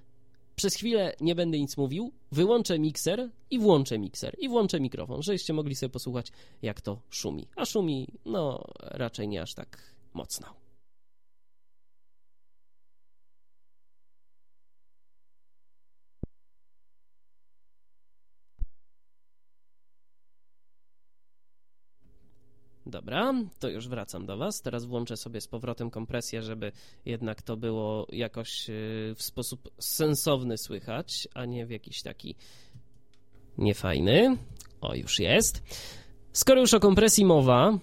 [0.56, 5.54] przez chwilę nie będę nic mówił, wyłączę mikser i włączę mikser i włączę mikrofon, żebyście
[5.54, 7.48] mogli sobie posłuchać, jak to szumi.
[7.56, 10.67] A szumi, no, raczej nie aż tak mocno.
[22.90, 24.62] Dobra, to już wracam do Was.
[24.62, 26.72] Teraz włączę sobie z powrotem kompresję, żeby
[27.06, 32.36] jednak to było jakoś y, w sposób sensowny słychać, a nie w jakiś taki
[33.58, 34.38] niefajny.
[34.82, 35.64] O, już jest.
[36.34, 37.78] Skoro już o kompresji mowa,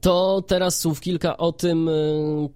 [0.00, 2.48] to teraz słów kilka o tym, y,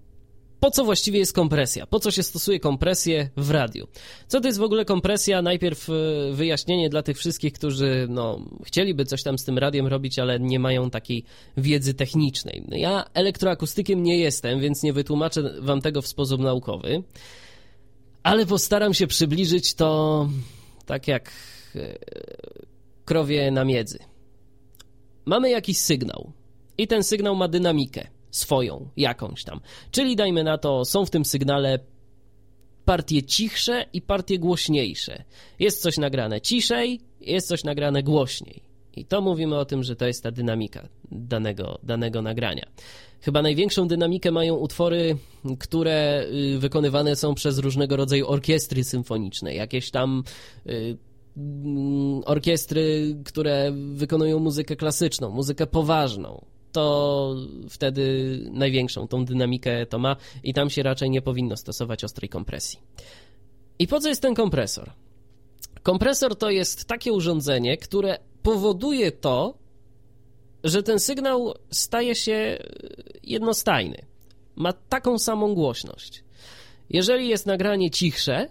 [0.59, 1.87] po co właściwie jest kompresja?
[1.87, 3.87] Po co się stosuje kompresję w radiu?
[4.27, 5.41] Co to jest w ogóle kompresja?
[5.41, 5.93] Najpierw e,
[6.33, 10.59] wyjaśnienie dla tych wszystkich, którzy no, chcieliby coś tam z tym radiem robić, ale nie
[10.59, 11.23] mają takiej
[11.57, 12.63] wiedzy technicznej.
[12.71, 17.03] Ja elektroakustykiem nie jestem, więc nie wytłumaczę wam tego w sposób naukowy,
[18.23, 20.29] ale postaram się przybliżyć to
[20.85, 21.31] tak jak
[21.75, 21.97] e,
[23.05, 23.99] krowie na miedzy.
[25.25, 26.31] Mamy jakiś sygnał
[26.77, 29.59] i ten sygnał ma dynamikę swoją, jakąś tam.
[29.91, 31.79] Czyli dajmy na to, są w tym sygnale
[32.85, 35.23] partie cichsze i partie głośniejsze.
[35.59, 38.61] Jest coś nagrane ciszej, jest coś nagrane głośniej.
[38.95, 42.65] I to mówimy o tym, że to jest ta dynamika danego, danego nagrania.
[43.21, 45.17] Chyba największą dynamikę mają utwory,
[45.59, 50.23] które y, wykonywane są przez różnego rodzaju orkiestry symfoniczne, jakieś tam
[50.67, 50.97] y,
[51.37, 57.35] mm, orkiestry, które wykonują muzykę klasyczną, muzykę poważną to
[57.69, 62.79] wtedy największą tą dynamikę to ma i tam się raczej nie powinno stosować ostrej kompresji.
[63.79, 64.91] I po co jest ten kompresor?
[65.83, 69.57] Kompresor to jest takie urządzenie, które powoduje to,
[70.63, 72.57] że ten sygnał staje się
[73.23, 74.05] jednostajny.
[74.55, 76.23] Ma taką samą głośność.
[76.89, 78.49] Jeżeli jest nagranie cichsze,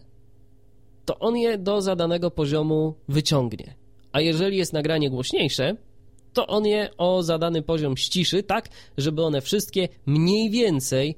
[1.04, 3.74] to on je do zadanego poziomu wyciągnie.
[4.12, 5.76] A jeżeli jest nagranie głośniejsze,
[6.36, 8.68] to on je o zadany poziom ściszy, tak,
[8.98, 11.16] żeby one wszystkie mniej więcej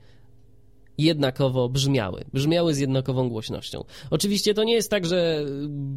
[0.99, 2.25] jednakowo brzmiały.
[2.33, 3.85] Brzmiały z jednakową głośnością.
[4.11, 5.45] Oczywiście to nie jest tak, że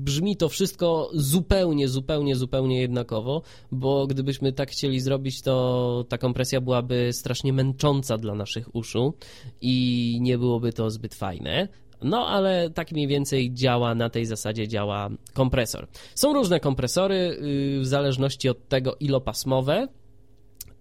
[0.03, 6.61] brzmi to wszystko zupełnie, zupełnie, zupełnie jednakowo, bo gdybyśmy tak chcieli zrobić, to ta kompresja
[6.61, 9.13] byłaby strasznie męcząca dla naszych uszu
[9.61, 11.67] i nie byłoby to zbyt fajne.
[12.03, 15.87] No, ale tak mniej więcej działa, na tej zasadzie działa kompresor.
[16.15, 19.87] Są różne kompresory yy, w zależności od tego ilopasmowe,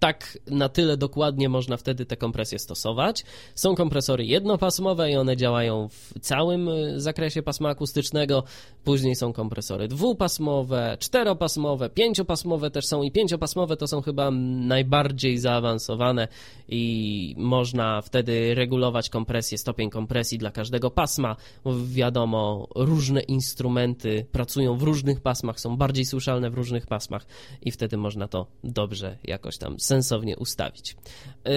[0.00, 3.24] tak na tyle dokładnie można wtedy te kompresje stosować.
[3.54, 8.44] Są kompresory jednopasmowe i one działają w całym y, zakresie pasma akustycznego.
[8.84, 16.28] Później są kompresory dwupasmowe, czteropasmowe, pięciopasmowe też są i pięciopasmowe to są chyba najbardziej zaawansowane
[16.68, 21.36] i można wtedy regulować kompresję, stopień kompresji dla każdego pasma.
[21.84, 27.26] Wiadomo, różne instrumenty pracują w różnych pasmach, są bardziej słyszalne w różnych pasmach
[27.62, 30.86] i wtedy można to dobrze jakoś tam sensownie ustawić.
[30.90, 31.52] Yy,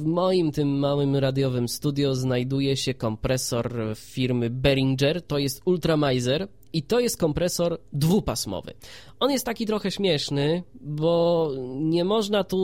[0.00, 6.82] w moim tym małym radiowym studio znajduje się kompresor firmy Behringer, to jest Ultramizer i
[6.82, 8.72] to jest kompresor dwupasmowy.
[9.20, 12.60] On jest taki trochę śmieszny, bo nie można tu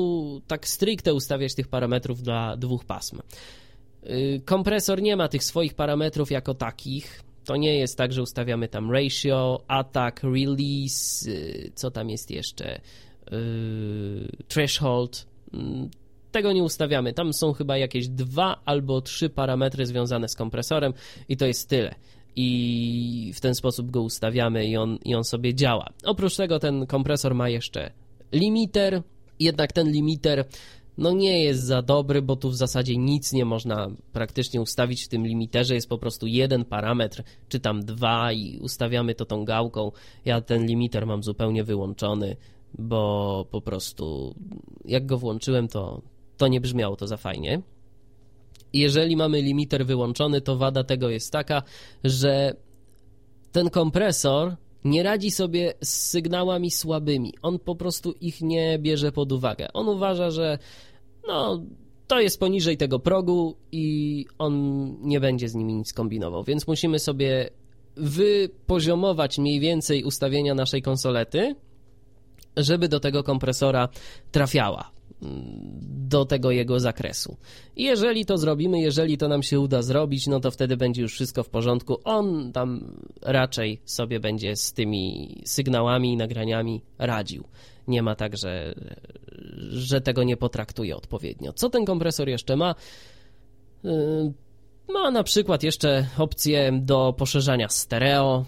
[0.47, 3.19] tak stricte ustawiać tych parametrów dla dwóch pasm.
[4.03, 7.23] Yy, kompresor nie ma tych swoich parametrów jako takich.
[7.45, 12.81] To nie jest tak, że ustawiamy tam ratio, attack, release, yy, co tam jest jeszcze,
[14.49, 15.27] threshold.
[15.53, 15.91] Mm,
[16.33, 17.13] tego nie ustawiamy.
[17.13, 20.93] Tam są chyba jakieś dwa albo trzy parametry związane z kompresorem
[21.29, 21.95] i to jest tyle.
[22.37, 25.89] I w ten sposób go ustawiamy i on, i on sobie działa.
[26.05, 27.93] Oprócz tego ten kompresor ma jeszcze
[28.33, 29.03] limiter,
[29.41, 30.45] jednak ten limiter
[30.99, 35.09] no nie jest za dobry, bo tu w zasadzie nic nie można praktycznie ustawić w
[35.09, 39.93] tym limiterze, jest po prostu jeden parametr, czy tam dwa i ustawiamy to tą gałką.
[40.25, 42.37] Ja ten limiter mam zupełnie wyłączony,
[42.79, 44.35] bo po prostu
[44.85, 46.03] jak go włączyłem, to,
[46.37, 47.63] to nie brzmiało to za fajnie.
[48.73, 51.63] Jeżeli mamy limiter wyłączony, to wada tego jest taka,
[52.05, 52.57] że
[53.53, 57.35] ten kompresor nie radzi sobie z sygnałami słabymi.
[57.43, 59.73] On po prostu ich nie bierze pod uwagę.
[59.73, 60.59] On uważa, że
[61.29, 61.63] no,
[62.07, 64.53] to jest poniżej tego progu i on
[65.01, 66.45] nie będzie z nimi nic kombinował.
[66.45, 67.51] Więc musimy sobie
[67.97, 71.55] wypoziomować mniej więcej ustawienia naszej konsolety
[72.57, 73.89] żeby do tego kompresora
[74.31, 74.91] trafiała
[75.23, 77.37] mm, do tego jego zakresu.
[77.77, 81.43] Jeżeli to zrobimy, jeżeli to nam się uda zrobić, no to wtedy będzie już wszystko
[81.43, 81.99] w porządku.
[82.05, 87.45] On tam raczej sobie będzie z tymi sygnałami i nagraniami radził.
[87.89, 88.75] Nie ma tak, że,
[89.69, 91.53] że tego nie potraktuje odpowiednio.
[91.53, 92.75] Co ten kompresor jeszcze ma?
[93.85, 94.33] Yy,
[94.89, 98.45] ma na przykład jeszcze opcję do poszerzania stereo,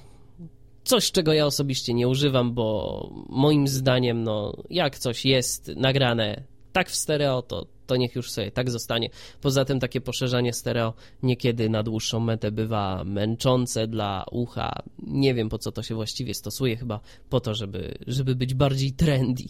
[0.85, 6.43] Coś, czego ja osobiście nie używam, bo moim zdaniem, no, jak coś jest nagrane
[6.73, 9.11] tak w stereo, to, to niech już sobie tak zostanie.
[9.41, 14.83] Poza tym takie poszerzanie stereo niekiedy na dłuższą metę bywa męczące dla ucha.
[14.99, 18.93] Nie wiem po co to się właściwie stosuje, chyba po to, żeby, żeby być bardziej
[18.93, 19.45] trendy.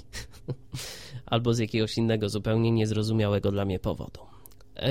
[1.26, 4.20] albo z jakiegoś innego zupełnie niezrozumiałego dla mnie powodu.
[4.76, 4.90] E,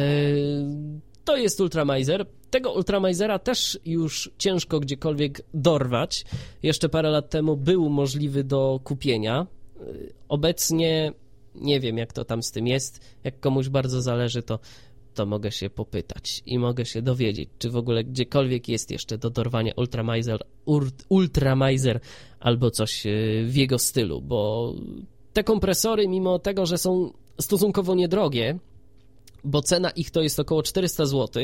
[1.25, 2.25] to jest Ultramizer.
[2.49, 6.25] Tego Ultramizera też już ciężko gdziekolwiek dorwać.
[6.63, 9.47] Jeszcze parę lat temu był możliwy do kupienia.
[9.79, 9.83] E,
[10.29, 11.13] obecnie
[11.55, 12.99] nie wiem, jak to tam z tym jest.
[13.23, 14.59] Jak komuś bardzo zależy, to,
[15.13, 19.29] to mogę się popytać i mogę się dowiedzieć, czy w ogóle gdziekolwiek jest jeszcze do
[19.29, 20.43] dorwania Ultramizer,
[21.09, 21.99] Ultramizer
[22.39, 23.09] albo coś e,
[23.45, 24.73] w jego stylu, bo
[25.33, 28.59] te kompresory, mimo tego, że są stosunkowo niedrogie,
[29.43, 31.43] bo cena ich to jest około 400 zł,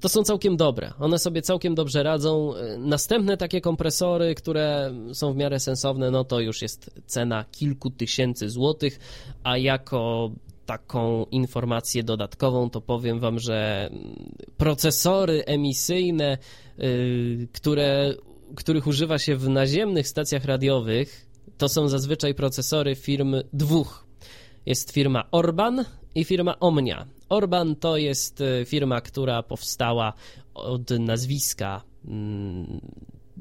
[0.00, 0.92] to są całkiem dobre.
[0.98, 2.52] One sobie całkiem dobrze radzą.
[2.78, 8.48] Następne takie kompresory, które są w miarę sensowne, no to już jest cena kilku tysięcy
[8.48, 8.98] złotych,
[9.44, 10.30] a jako
[10.66, 13.90] taką informację dodatkową, to powiem Wam, że
[14.56, 16.38] procesory emisyjne,
[16.78, 18.14] yy, które,
[18.56, 21.26] których używa się w naziemnych stacjach radiowych,
[21.58, 24.06] to są zazwyczaj procesory firm dwóch.
[24.66, 27.06] Jest firma Orban i firma Omnia.
[27.28, 30.12] Orban to jest e, firma, która powstała
[30.54, 32.80] od nazwiska mm,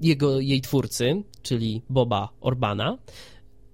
[0.02, 2.98] jego, jej twórcy, czyli Boba Orbana.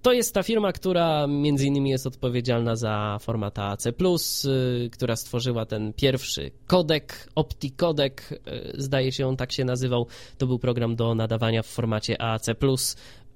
[0.04, 5.66] To jest ta firma, która między innymi jest odpowiedzialna za format AC+, y, która stworzyła
[5.66, 8.38] ten pierwszy kodek, OptiCodec, y,
[8.74, 10.06] zdaje się on tak się nazywał.
[10.38, 12.50] To był program do nadawania w formacie AAC+.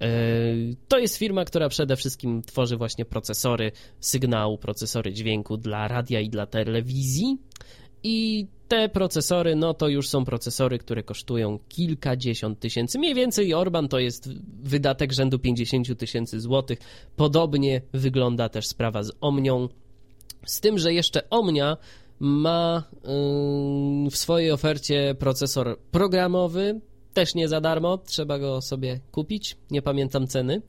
[0.03, 6.21] Y, to jest firma, która przede wszystkim tworzy właśnie procesory sygnału, procesory dźwięku dla radia
[6.21, 7.39] i dla telewizji.
[8.03, 12.99] I te procesory, no to już są procesory, które kosztują kilkadziesiąt tysięcy.
[12.99, 14.31] Mniej więcej Orban to jest
[14.63, 16.79] wydatek rzędu 50 tysięcy złotych.
[17.17, 19.69] Podobnie wygląda też sprawa z Omnią.
[20.47, 21.77] Z tym, że jeszcze Omnia
[22.21, 22.83] ma
[24.05, 26.81] yy, w swojej ofercie procesor programowy,
[27.19, 30.63] też nie za darmo, trzeba go sobie kupić, nie pamiętam ceny.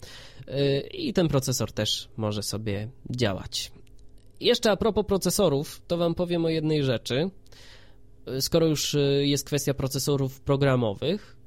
[0.47, 3.71] Yy, I ten procesor też może sobie działać.
[4.39, 7.29] Jeszcze a propos procesorów, to Wam powiem o jednej rzeczy.
[8.39, 11.37] Skoro już y, jest kwestia procesorów programowych,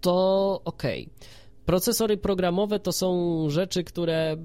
[0.00, 1.02] to okej.
[1.02, 1.28] Okay.
[1.66, 4.36] Procesory programowe to są rzeczy, które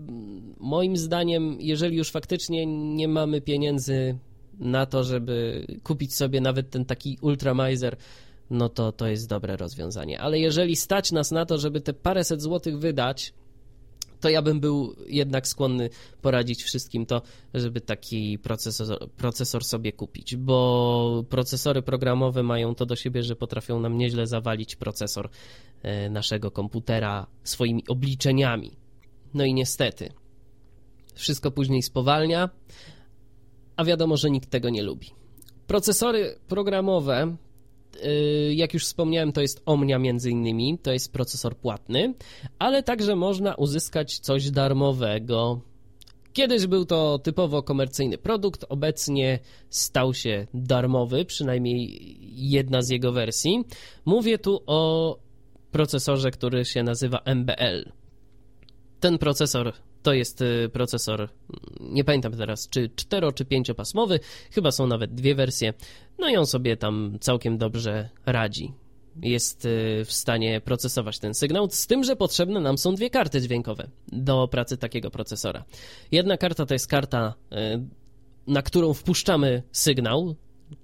[0.60, 4.18] moim zdaniem, jeżeli już faktycznie nie mamy pieniędzy
[4.60, 7.98] na to, żeby kupić sobie nawet ten taki Ultramizer,
[8.54, 10.22] no to to jest dobre rozwiązanie.
[10.22, 13.34] Ale jeżeli stać nas na to, żeby te paręset złotych wydać
[14.24, 15.90] to ja bym był jednak skłonny
[16.22, 17.22] poradzić wszystkim to,
[17.54, 23.80] żeby taki procesor, procesor sobie kupić, bo procesory programowe mają to do siebie, że potrafią
[23.80, 25.30] nam nieźle zawalić procesor
[25.82, 28.72] e, naszego komputera swoimi obliczeniami.
[29.34, 30.10] No i niestety,
[31.14, 32.50] wszystko później spowalnia,
[33.76, 35.08] a wiadomo, że nikt tego nie lubi.
[35.68, 37.36] Procesory programowe
[38.52, 42.14] jak już wspomniałem, to jest Omnia między innymi, to jest procesor płatny,
[42.60, 45.62] ale także można uzyskać coś darmowego.
[46.34, 52.18] Kiedyś był to typowo komercyjny produkt, obecnie stał się darmowy, przynajmniej
[52.52, 53.64] jedna z jego wersji.
[54.06, 55.20] Mówię tu o
[55.72, 57.92] procesorze, który się nazywa MBL.
[59.00, 59.74] Ten procesor
[60.04, 61.30] to jest y, procesor,
[61.80, 64.20] nie pamiętam teraz, czy 4 czy 5 pasmowy,
[64.52, 65.74] chyba są nawet dwie wersje.
[66.20, 68.74] No i on sobie tam całkiem dobrze radzi.
[69.22, 73.42] Jest y, w stanie procesować ten sygnał, z tym, że potrzebne nam są dwie karty
[73.42, 75.64] dźwiękowe do pracy takiego procesora.
[76.12, 77.56] Jedna karta to jest karta, y,
[78.48, 80.36] na którą wpuszczamy sygnał,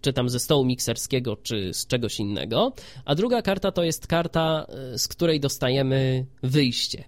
[0.02, 2.74] czy tam ze stołu mikserskiego, czy z czegoś innego,
[3.06, 7.04] a druga karta to jest karta, z której dostajemy wyjście,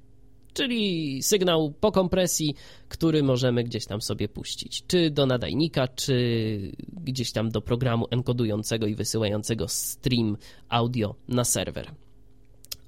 [0.54, 2.56] czyli sygnał po kompresji,
[2.88, 6.72] który możemy gdzieś tam sobie puścić, czy do nadajnika, czy
[7.04, 10.38] gdzieś tam do programu enkodującego i wysyłającego stream
[10.70, 11.92] audio na serwer.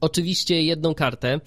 [0.02, 1.42] Oczywiście jedną kartę,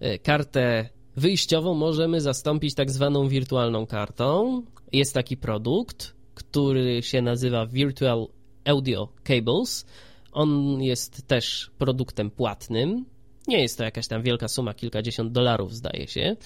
[0.00, 4.62] e, kartę wyjściową możemy zastąpić tak zwaną wirtualną kartą.
[4.92, 8.26] Jest taki produkt, który się nazywa Virtual
[8.64, 9.86] Audio Cables.
[10.32, 13.04] On jest też produktem płatnym.
[13.48, 16.36] Nie jest to jakaś tam wielka suma, kilkadziesiąt dolarów zdaje się.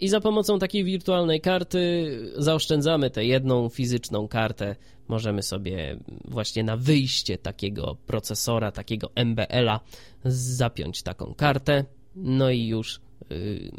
[0.00, 4.76] I za pomocą takiej wirtualnej karty zaoszczędzamy tę jedną fizyczną kartę.
[5.08, 9.80] Możemy sobie właśnie na wyjście takiego procesora, takiego MBL-a
[10.24, 11.84] zapiąć taką kartę.
[12.16, 13.70] No i już yy,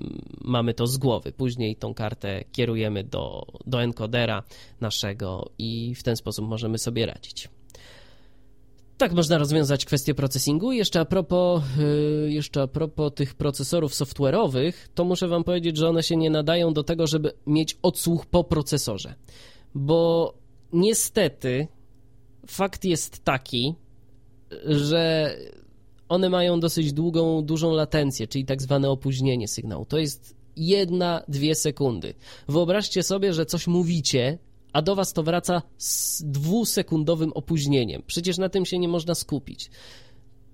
[0.42, 1.32] mamy to z głowy.
[1.32, 4.44] Później tą kartę kierujemy do, do encodera
[4.82, 7.50] naszego i w ten sposób możemy sobie radzić.
[9.02, 10.72] Tak można rozwiązać kwestię procesingu.
[10.72, 11.64] Jeszcze a propos,
[12.26, 16.30] y, jeszcze a propos tych procesorów software'owych, to muszę wam powiedzieć, że one się nie
[16.30, 19.16] nadają do tego, żeby mieć odsłuch po procesorze.
[19.76, 20.34] Bo
[20.74, 21.68] niestety
[22.48, 23.76] fakt jest taki,
[24.66, 25.36] że
[26.10, 29.86] one mają dosyć długą, dużą latencję, czyli tak zwane opóźnienie sygnału.
[29.86, 32.14] To jest jedna, dwie sekundy.
[32.48, 34.38] Wyobraźcie sobie, że coś mówicie,
[34.74, 38.04] a do was to wraca z dwusekundowym opóźnieniem.
[38.08, 39.70] Przecież na tym się nie można skupić.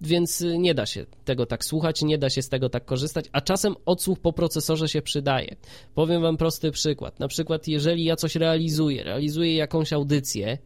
[0.02, 3.26] Więc y, nie da się tego tak słuchać, nie da się z tego tak korzystać,
[3.32, 5.56] a czasem odsłuch po procesorze się przydaje.
[5.96, 7.20] Powiem wam prosty przykład.
[7.20, 10.58] Na przykład, jeżeli ja coś realizuję, realizuję jakąś audycję,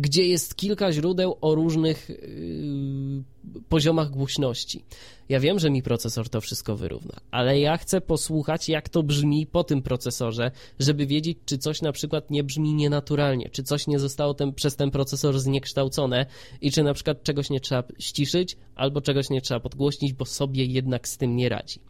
[0.00, 3.24] gdzie jest kilka źródeł o różnych yy,
[3.68, 4.84] poziomach głośności.
[5.28, 9.46] Ja wiem, że mi procesor to wszystko wyrówna, ale ja chcę posłuchać, jak to brzmi
[9.46, 13.98] po tym procesorze, żeby wiedzieć, czy coś na przykład nie brzmi nienaturalnie, czy coś nie
[13.98, 16.26] zostało ten, przez ten procesor zniekształcone
[16.60, 20.64] i czy na przykład czegoś nie trzeba ściszyć, albo czegoś nie trzeba podgłośnić, bo sobie
[20.64, 21.80] jednak z tym nie radzi.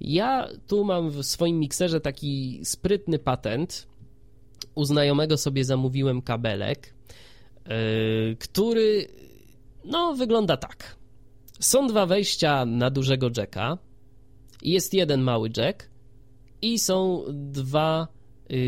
[0.00, 3.86] Ja tu mam w swoim mikserze taki sprytny patent.
[4.74, 6.95] U znajomego sobie zamówiłem kabelek,
[8.38, 9.08] który
[9.84, 10.96] no wygląda tak.
[11.60, 13.78] Są dwa wejścia na dużego jacka,
[14.62, 15.90] jest jeden mały jack
[16.62, 18.08] i są dwa
[18.48, 18.58] yy,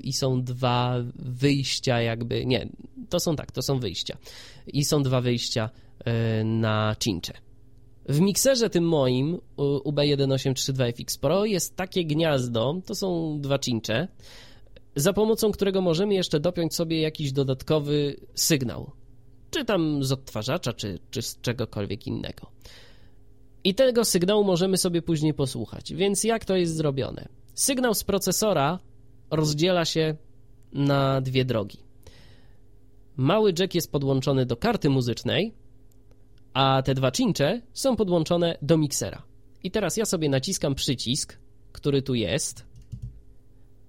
[0.00, 2.68] i są dwa wyjścia jakby, nie,
[3.08, 4.16] to są tak, to są wyjścia
[4.66, 5.70] i są dwa wyjścia
[6.06, 7.32] yy, na cincze.
[8.08, 14.08] W mikserze tym moim UB1832FX Pro jest takie gniazdo, to są dwa cincze,
[14.96, 18.92] za pomocą którego możemy jeszcze dopiąć sobie jakiś dodatkowy sygnał
[19.52, 22.50] czy tam z odtwarzacza, czy, czy z czegokolwiek innego.
[23.64, 25.94] I tego sygnału możemy sobie później posłuchać.
[25.94, 27.28] Więc jak to jest zrobione?
[27.54, 28.78] Sygnał z procesora
[29.30, 30.16] rozdziela się
[30.72, 31.78] na dwie drogi.
[33.16, 35.54] Mały jack jest podłączony do karty muzycznej,
[36.54, 39.22] a te dwa cincze są podłączone do miksera.
[39.62, 41.38] I teraz ja sobie naciskam przycisk,
[41.72, 42.66] który tu jest,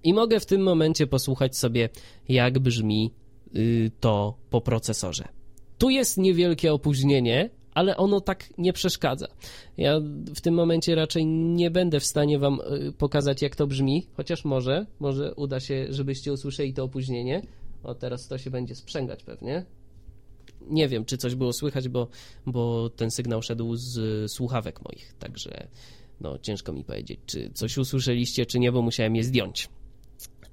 [0.04, 1.88] i mogę w tym momencie posłuchać sobie,
[2.28, 3.10] jak brzmi
[3.56, 5.28] y, to po procesorze.
[5.78, 9.26] Tu jest niewielkie opóźnienie, ale ono tak nie przeszkadza.
[9.76, 10.00] Ja
[10.34, 14.44] w tym momencie raczej nie będę w stanie wam y, pokazać, jak to brzmi, chociaż
[14.44, 17.42] może, może uda się, żebyście usłyszeli to opóźnienie.
[17.82, 19.64] O, teraz to się będzie sprzęgać pewnie.
[20.70, 22.08] Nie wiem, czy coś było słychać, bo,
[22.46, 25.68] bo ten sygnał szedł z słuchawek moich, także
[26.20, 29.68] no ciężko mi powiedzieć, czy coś usłyszeliście, czy nie, bo musiałem je zdjąć.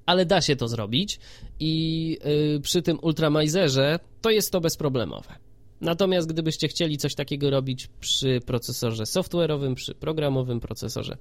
[0.06, 1.20] Ale da się to zrobić
[1.60, 5.34] i yy, przy tym Ultramizerze to jest to bezproblemowe.
[5.82, 11.16] Natomiast gdybyście chcieli coś takiego robić przy procesorze software'owym, przy programowym procesorze,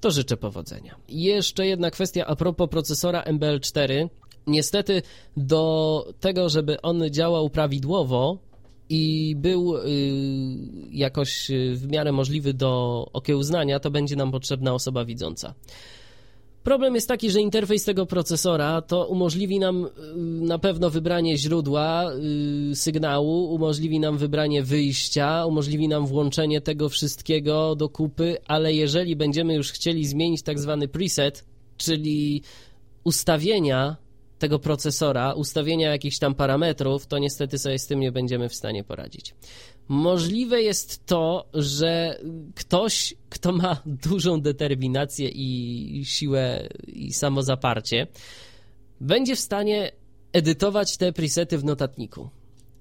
[0.00, 0.96] to życzę powodzenia.
[1.08, 4.08] Jeszcze jedna kwestia a propos procesora MBL4.
[4.46, 5.02] Niestety
[5.36, 8.38] do tego, żeby on działał prawidłowo
[8.88, 9.80] i był y,
[10.90, 15.54] jakoś y, w miarę możliwy do okiełznania, to będzie nam potrzebna osoba widząca.
[16.62, 19.90] Problem jest taki, że interfejs tego procesora to umożliwi nam y,
[20.46, 22.12] na pewno wybranie źródła
[22.72, 29.16] y, sygnału, umożliwi nam wybranie wyjścia, umożliwi nam włączenie tego wszystkiego do kupy, ale jeżeli
[29.16, 31.44] będziemy już chcieli zmienić tak zwany preset,
[31.76, 32.42] czyli
[33.04, 33.96] ustawienia
[34.38, 38.84] tego procesora, ustawienia jakichś tam parametrów, to niestety sobie z tym nie będziemy w stanie
[38.84, 39.34] poradzić.
[39.88, 42.18] Możliwe jest to, że
[42.54, 48.06] ktoś, kto ma dużą determinację i siłę i samozaparcie,
[49.00, 49.92] będzie w stanie
[50.32, 52.30] edytować te presety w notatniku.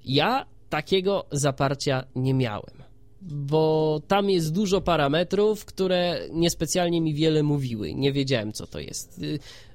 [0.06, 2.82] Ja takiego zaparcia nie miałem
[3.22, 7.94] bo tam jest dużo parametrów, które niespecjalnie mi wiele mówiły.
[7.94, 9.22] Nie wiedziałem, co to jest.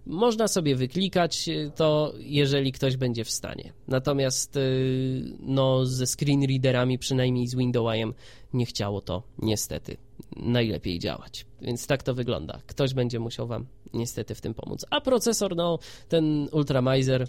[0.07, 3.73] Y, można sobie wyklikać to, jeżeli ktoś będzie w stanie.
[3.89, 8.15] Natomiast y, no, ze screen readerami, przynajmniej z Windowsem,
[8.53, 9.97] nie chciało to niestety
[10.37, 11.47] najlepiej działać.
[11.63, 12.61] Więc tak to wygląda.
[12.67, 14.87] Ktoś będzie musiał Wam niestety w tym pomóc.
[14.91, 15.79] A procesor, no,
[16.09, 17.29] ten Ultramizer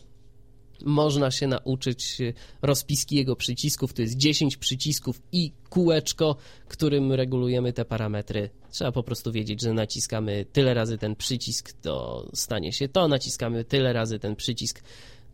[0.86, 2.18] można się nauczyć
[2.62, 3.94] rozpiski jego przycisków.
[3.94, 6.36] To jest 10 przycisków i kółeczko,
[6.68, 8.50] którym regulujemy te parametry.
[8.72, 13.64] Trzeba po prostu wiedzieć, że naciskamy tyle razy ten przycisk, to stanie się to, naciskamy
[13.64, 14.84] tyle razy ten przycisk,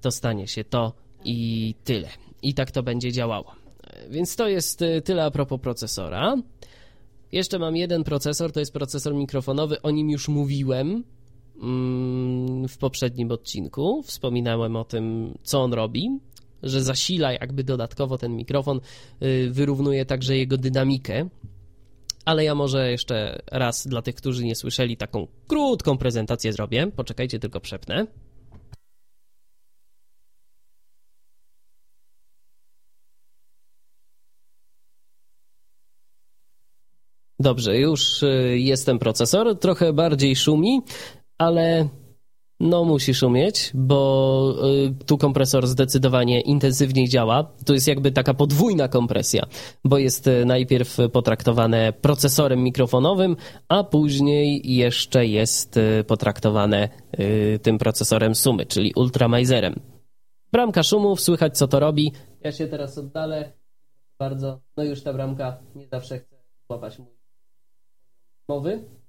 [0.01, 0.93] to stanie się to
[1.25, 2.09] i tyle.
[2.41, 3.55] I tak to będzie działało.
[4.09, 6.35] Więc to jest y, tyle a propos procesora.
[7.31, 11.03] Jeszcze mam jeden procesor, to jest procesor mikrofonowy, o nim już mówiłem
[12.69, 14.03] w poprzednim odcinku.
[14.03, 16.19] Wspominałem o tym, co on robi,
[16.63, 18.79] że zasila jakby dodatkowo ten mikrofon,
[19.23, 21.29] y, wyrównuje także jego dynamikę.
[22.25, 26.87] Ale ja może jeszcze raz dla tych, którzy nie słyszeli, taką krótką prezentację zrobię.
[26.95, 28.07] Poczekajcie, tylko przepnę.
[37.39, 40.81] Dobrze, już y, jestem procesor, trochę bardziej szumi,
[41.37, 41.89] ale
[42.63, 44.55] No musisz umieć, bo
[44.99, 47.51] y, tu kompresor zdecydowanie intensywniej działa.
[47.65, 49.45] To jest jakby taka podwójna kompresja,
[49.83, 53.35] bo jest y, najpierw potraktowane procesorem mikrofonowym,
[53.67, 56.89] a później jeszcze jest y, potraktowane
[57.61, 59.79] tym procesorem sumy, czyli ultramajzerem.
[60.51, 62.11] Bramka szumów, słychać co to robi.
[62.41, 63.53] Ja się teraz oddalę
[64.19, 64.59] bardzo.
[64.77, 66.35] No już ta bramka nie zawsze chce
[66.67, 67.07] złapać mój
[68.49, 69.02] mowy.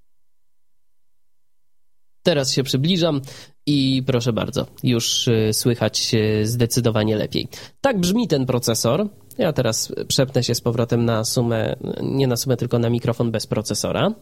[2.25, 3.21] Teraz się przybliżam
[3.67, 6.13] i proszę bardzo, już y, słychać
[6.43, 7.49] zdecydowanie lepiej.
[7.81, 9.09] Tak brzmi ten procesor.
[9.39, 13.47] Ja teraz przepnę się z powrotem na sumę, nie na sumę, tylko na mikrofon bez
[13.47, 14.15] procesora.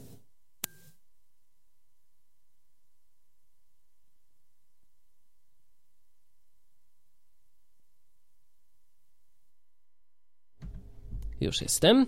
[11.40, 12.06] Już jestem.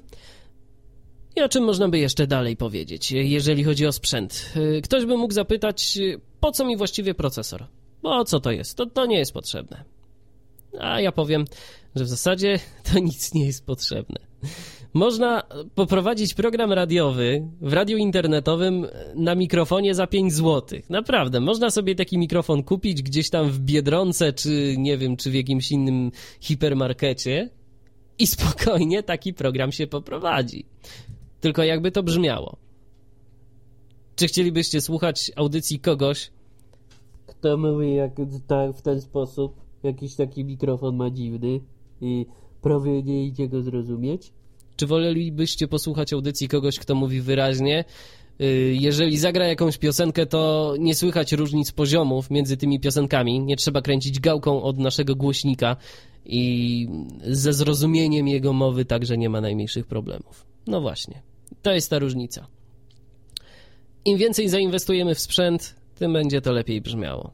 [1.37, 4.53] I o czym można by jeszcze dalej powiedzieć, jeżeli chodzi o sprzęt?
[4.83, 5.99] Ktoś by mógł zapytać,
[6.41, 7.67] po co mi właściwie procesor?
[8.03, 8.77] Bo co to jest?
[8.77, 9.85] To, to nie jest potrzebne.
[10.81, 11.45] A ja powiem,
[11.95, 12.59] że w zasadzie
[12.93, 14.21] to nic nie jest potrzebne.
[14.95, 15.43] Można
[15.75, 20.81] poprowadzić program radiowy w radiu internetowym na mikrofonie za 5 zł.
[20.91, 25.35] Naprawdę, można sobie taki mikrofon kupić gdzieś tam w Biedronce, czy nie wiem, czy w
[25.35, 26.11] jakimś innym
[26.41, 27.51] hipermarkecie
[28.19, 30.65] i spokojnie taki program się poprowadzi.
[31.45, 32.57] Tylko jakby to brzmiało.
[34.17, 36.31] Czy chcielibyście słuchać audycji kogoś,
[37.27, 38.13] kto mówi jak,
[38.47, 41.61] tak, w ten sposób, jakiś taki mikrofon ma dziwny
[42.01, 42.27] i
[42.63, 44.33] prawie nie idzie go zrozumieć?
[44.77, 47.85] Czy wolelibyście posłuchać audycji kogoś, kto mówi wyraźnie,
[48.41, 53.41] y, jeżeli zagra jakąś piosenkę, to nie słychać różnic poziomów między tymi piosenkami.
[53.41, 55.77] Nie trzeba kręcić gałką od naszego głośnika
[56.25, 56.89] i
[57.27, 60.47] ze zrozumieniem jego mowy także nie ma najmniejszych problemów.
[60.67, 61.34] No właśnie.
[61.63, 62.47] To jest ta różnica.
[64.05, 67.31] Im więcej zainwestujemy w sprzęt, tym będzie to lepiej brzmiało.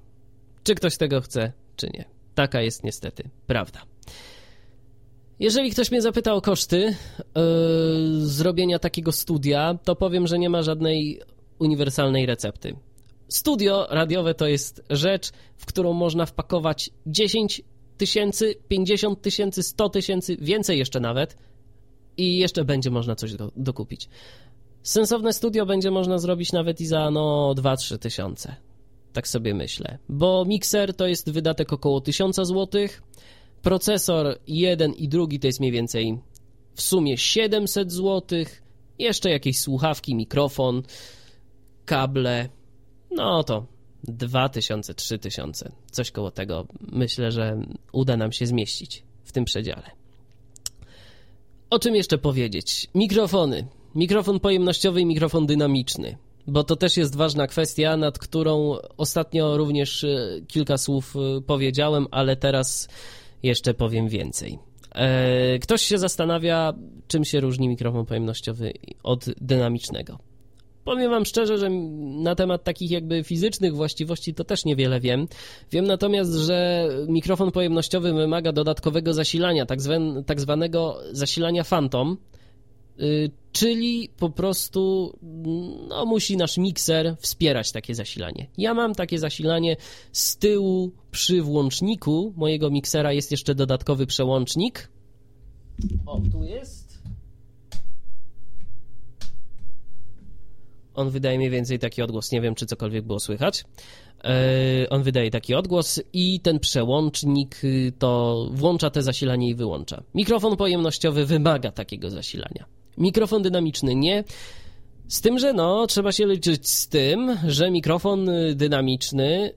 [0.63, 2.05] Czy ktoś tego chce, czy nie.
[2.35, 3.81] Taka jest niestety prawda.
[5.39, 6.95] Jeżeli ktoś mnie zapyta o koszty yy,
[8.27, 11.21] zrobienia takiego studia, to powiem, że nie ma żadnej
[11.59, 12.77] uniwersalnej recepty.
[13.29, 17.63] Studio radiowe to jest rzecz, w którą można wpakować 10
[17.97, 21.37] tysięcy, 50 tysięcy, 100 tysięcy, więcej jeszcze nawet–
[22.21, 24.09] i jeszcze będzie można coś do, dokupić.
[24.83, 28.57] Sensowne studio będzie można zrobić nawet i za no 2-3 tysiące.
[29.13, 29.99] Tak sobie myślę.
[30.09, 32.69] Bo mikser to jest wydatek około 1000 zł.
[33.63, 36.19] Procesor jeden i drugi to jest mniej więcej
[36.75, 38.45] w sumie 700 zł.
[38.99, 40.83] Jeszcze jakieś słuchawki, mikrofon,
[41.85, 42.49] kable.
[43.11, 43.67] No to
[44.05, 45.73] 2000, 3000.
[45.91, 46.67] Coś koło tego.
[46.81, 47.63] Myślę, że
[47.93, 50.00] uda nam się zmieścić w tym przedziale.
[51.71, 52.89] O czym jeszcze powiedzieć?
[52.95, 53.67] Mikrofony.
[53.95, 56.17] Mikrofon pojemnościowy i mikrofon dynamiczny.
[56.47, 62.07] Bo to też jest ważna kwestia, nad którą ostatnio również e, kilka słów e, powiedziałem,
[62.11, 62.89] ale teraz
[63.43, 64.59] jeszcze powiem więcej.
[64.95, 66.73] E, ktoś się zastanawia,
[67.09, 70.19] czym się różni mikrofon pojemnościowy od dynamicznego.
[70.91, 71.71] Powiem wam szczerze, że
[72.23, 75.29] na temat takich jakby fizycznych właściwości to też niewiele wiem.
[75.73, 82.17] Wiem natomiast, że mikrofon pojemnościowy wymaga dodatkowego zasilania, tak, zwan, tak zwanego zasilania Phantom,
[82.99, 85.13] yy, czyli po prostu
[85.89, 88.47] no, musi nasz mikser wspierać takie zasilanie.
[88.59, 89.77] Ja mam takie zasilanie
[90.13, 94.89] z tyłu przy włączniku mojego miksera jest jeszcze dodatkowy przełącznik.
[96.07, 96.80] O, tu jest
[100.95, 103.65] On wydaje mniej więcej taki odgłos, nie wiem czy cokolwiek było słychać.
[104.25, 110.03] E, on wydaje taki odgłos i ten przełącznik y, to włącza te zasilanie i wyłącza.
[110.15, 112.65] Mikrofon pojemnościowy wymaga takiego zasilania.
[112.99, 114.25] Mikrofon dynamiczny nie.
[115.09, 119.53] Z tym, że no, trzeba się liczyć z tym, że mikrofon y, dynamiczny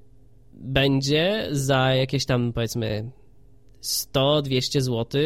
[0.53, 3.11] będzie za jakieś tam powiedzmy
[3.81, 5.21] 100-200 zł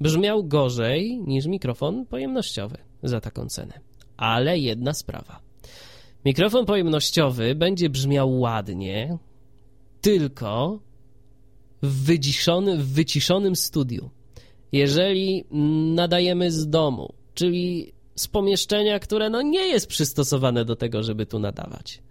[0.00, 3.87] brzmiał gorzej niż mikrofon pojemnościowy za taką cenę.
[4.18, 5.40] Ale jedna sprawa.
[6.24, 9.18] Mikrofon pojemnościowy będzie brzmiał ładnie,
[10.00, 10.80] tylko
[11.82, 12.10] w,
[12.78, 14.10] w wyciszonym studiu.
[14.72, 15.44] Jeżeli
[15.94, 21.38] nadajemy z domu, czyli z pomieszczenia, które no nie jest przystosowane do tego, żeby tu
[21.38, 22.02] nadawać,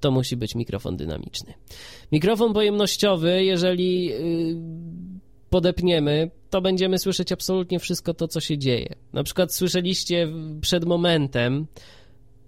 [0.00, 1.54] to musi być mikrofon dynamiczny.
[2.12, 4.20] Mikrofon pojemnościowy, jeżeli yy,
[5.50, 8.94] podepniemy, to będziemy słyszeć absolutnie wszystko to, co się dzieje.
[9.12, 10.28] Na przykład słyszeliście
[10.60, 11.66] przed momentem,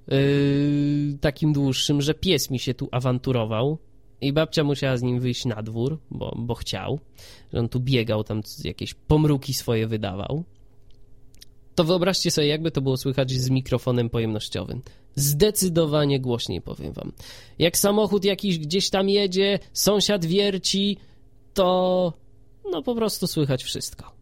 [0.09, 3.79] yy, takim dłuższym, że pies mi się tu awanturował
[4.21, 6.99] i babcia musiała z nim wyjść na dwór, bo, bo chciał,
[7.53, 10.45] że on tu biegał, tam jakieś pomruki swoje wydawał.
[11.75, 14.83] To wyobraźcie sobie, jakby to było słychać z mikrofonem pojemnościowym.
[15.15, 17.13] Zdecydowanie głośniej powiem wam.
[17.59, 20.97] Jak samochód jakiś gdzieś tam jedzie, sąsiad wierci,
[21.55, 22.13] to
[22.71, 24.13] no po prostu słychać wszystko.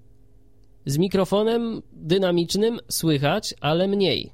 [0.86, 4.32] Z mikrofonem dynamicznym słychać, ale mniej.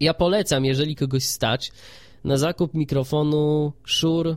[0.00, 1.72] Ja polecam, jeżeli kogoś stać,
[2.24, 4.36] na zakup mikrofonu Shure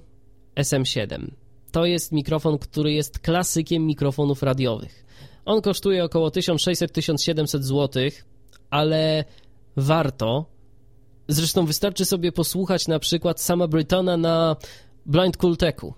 [0.55, 1.31] SM7.
[1.71, 5.05] To jest mikrofon, który jest klasykiem mikrofonów radiowych.
[5.45, 8.03] On kosztuje około 1600-1700 zł,
[8.69, 9.25] ale
[9.77, 10.45] warto.
[11.27, 14.55] Zresztą wystarczy sobie posłuchać na przykład sama Brytona na
[15.05, 15.93] Blind Culteku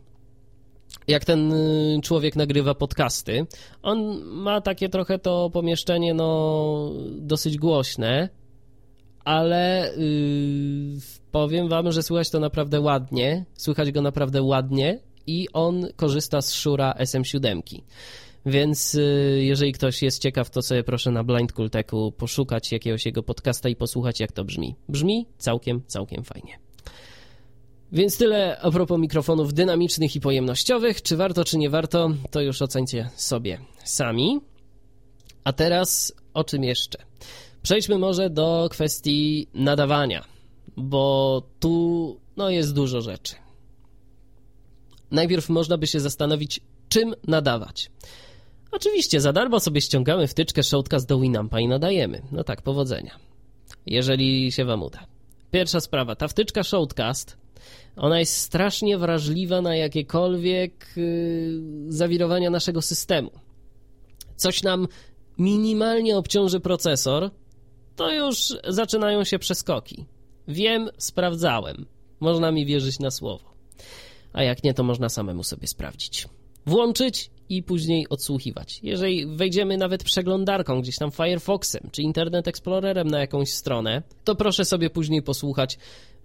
[1.08, 3.46] jak ten y, człowiek nagrywa podcasty.
[3.84, 8.30] On ma takie trochę to pomieszczenie, no, dosyć głośne,
[9.26, 11.00] ale yy,
[11.32, 16.52] powiem wam, że słychać to naprawdę ładnie, słychać go naprawdę ładnie i on korzysta z
[16.52, 17.62] Shura SM7.
[18.46, 23.24] Więc yy, jeżeli ktoś jest ciekaw, to sobie proszę na Blind Culteku poszukać jakiegoś jego
[23.24, 24.76] podcasta i posłuchać, jak to brzmi.
[24.90, 26.65] Brzmi całkiem, całkiem fajnie.
[27.92, 31.02] Więc tyle a propos mikrofonów dynamicznych i pojemnościowych.
[31.02, 34.40] Czy warto, czy nie warto, to już ocencie sobie sami.
[35.44, 36.98] A teraz o czym jeszcze?
[37.62, 40.26] Przejdźmy może do kwestii nadawania,
[40.78, 43.36] bo tu no, jest dużo rzeczy.
[45.12, 47.92] Najpierw można by się zastanowić, czym nadawać.
[48.72, 52.22] Oczywiście za darmo sobie ściągamy wtyczkę Shoutcast do Winampa i nadajemy.
[52.32, 53.20] No tak, powodzenia.
[53.86, 55.08] Jeżeli się wam uda.
[55.52, 57.38] Pierwsza sprawa, ta wtyczka Shoutcast
[57.98, 63.32] ona jest strasznie wrażliwa na jakiekolwiek yy, zawirowania naszego systemu.
[64.36, 64.88] Coś nam
[65.38, 67.32] minimalnie obciąży procesor,
[67.96, 70.06] to już zaczynają się przeskoki.
[70.48, 71.86] Wiem, sprawdzałem.
[72.20, 73.56] Można mi wierzyć na słowo.
[74.34, 76.28] A jak nie, to można samemu sobie sprawdzić.
[76.66, 78.80] Włączyć i później odsłuchiwać.
[78.84, 84.66] Jeżeli wejdziemy nawet przeglądarką, gdzieś tam Firefoxem czy Internet Explorerem na jakąś stronę, to proszę
[84.66, 85.78] sobie później posłuchać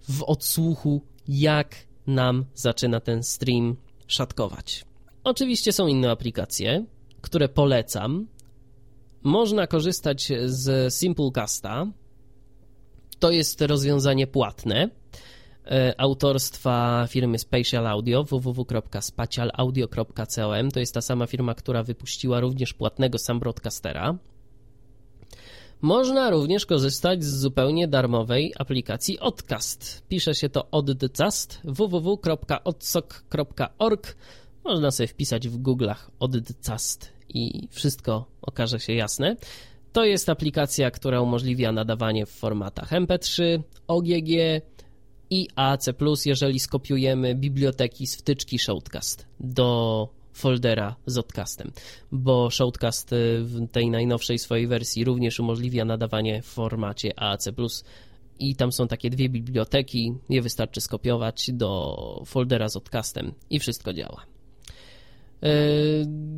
[0.09, 1.01] w odsłuchu,
[1.31, 1.75] jak
[2.07, 3.75] nam zaczyna ten stream
[4.07, 4.85] szatkować.
[5.23, 6.85] Oczywiście są inne aplikacje,
[7.21, 8.27] które polecam.
[9.23, 11.87] Można korzystać z Simplecasta.
[13.19, 14.89] To jest rozwiązanie płatne
[15.65, 20.71] e, autorstwa firmy Spatial Audio www.spatialaudio.com.
[20.73, 24.17] To jest ta sama firma, która wypuściła również płatnego sam broadcastera.
[25.81, 30.03] Można również korzystać z zupełnie darmowej aplikacji Odcast.
[30.09, 32.65] Pisze się to Oddcast www.odsok.org.
[34.63, 39.35] Można sobie wpisać w Google'ach Oddcast i wszystko okaże się jasne.
[39.93, 44.29] To jest aplikacja, która umożliwia nadawanie w formatach MP3, OGG
[45.29, 45.89] i AC+,
[46.25, 50.09] jeżeli skopiujemy biblioteki z wtyczki Shoutcast do
[50.41, 51.71] foldera z odcastem,
[52.11, 57.49] bo Shoutcast y, w tej najnowszej swojej wersji również umożliwia nadawanie w formacie AAC+,
[58.39, 63.93] i tam są takie dwie biblioteki, je wystarczy skopiować do foldera z odcastem i wszystko
[63.93, 64.25] działa.
[65.43, 65.47] Y,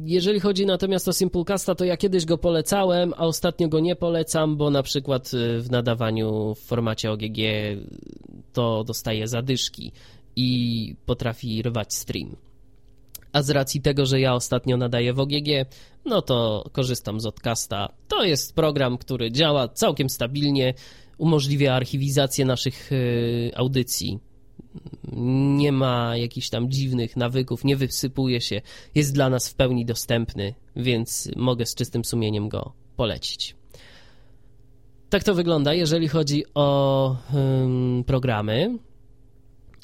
[0.05, 4.57] jeżeli chodzi natomiast o Simplecasta, to ja kiedyś go polecałem, a ostatnio go nie polecam,
[4.57, 7.39] bo na przykład y, w nadawaniu w formacie OGG
[8.53, 9.91] to dostaje zadyszki
[10.35, 12.35] i potrafi rwać stream
[13.33, 15.47] a z racji tego, że ja ostatnio nadaję w OGG,
[16.05, 17.89] no to korzystam z Odcasta.
[18.07, 20.73] To jest program, który działa całkiem stabilnie,
[21.17, 24.19] umożliwia archiwizację naszych y, audycji.
[25.57, 28.61] Nie ma jakichś tam dziwnych nawyków, nie wysypuje się,
[28.95, 33.55] jest dla nas w pełni dostępny, więc mogę z czystym sumieniem go polecić.
[35.09, 37.15] Tak to wygląda, jeżeli chodzi o
[38.05, 38.77] programy.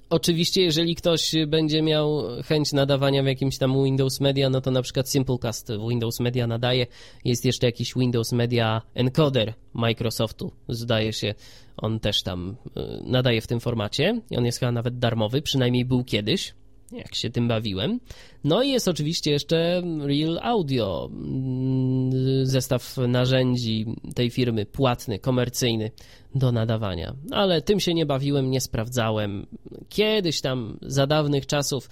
[0.09, 4.81] Oczywiście, jeżeli ktoś będzie miał chęć nadawania w jakimś tam Windows Media, no to na
[4.81, 6.87] przykład Simplecast Windows Media nadaje.
[7.25, 11.33] Jest jeszcze jakiś Windows Media Encoder Microsoftu, zdaje się,
[11.77, 15.85] on też tam y, nadaje w tym formacie i on jest chyba nawet darmowy, przynajmniej
[15.85, 16.53] był kiedyś
[16.91, 17.99] jak się tym bawiłem.
[18.43, 23.85] No i jest oczywiście jeszcze Real Audio, mm, zestaw narzędzi
[24.15, 25.91] tej firmy, płatny, komercyjny
[26.35, 27.15] do nadawania.
[27.31, 29.45] Ale tym się nie bawiłem, nie sprawdzałem.
[29.89, 31.89] Kiedyś tam, za dawnych czasów,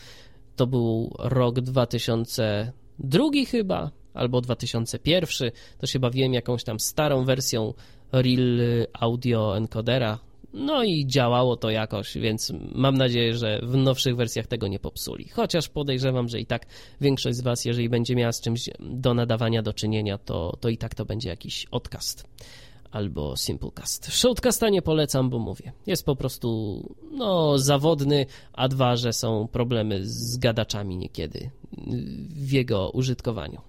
[0.56, 7.74] to był rok 2002 chyba, albo 2001, to się bawiłem jakąś tam starą wersją
[8.12, 8.60] Real
[8.94, 10.20] Audio Encodera,
[10.58, 15.28] no i działało to jakoś, więc mam nadzieję, że w nowszych wersjach tego nie popsuli.
[15.28, 16.66] Chociaż podejrzewam, że i tak
[17.02, 20.78] większość z Was, jeżeli będzie miała z czymś do nadawania do czynienia, to, to i
[20.78, 22.28] tak to będzie jakiś odcast
[22.92, 24.12] albo Simplecast.
[24.12, 26.82] Shoutcasta nie polecam, bo mówię, jest po prostu
[27.12, 31.50] no, zawodny, a dwa, że są problemy z gadaczami niekiedy
[32.30, 33.62] w jego użytkowaniu.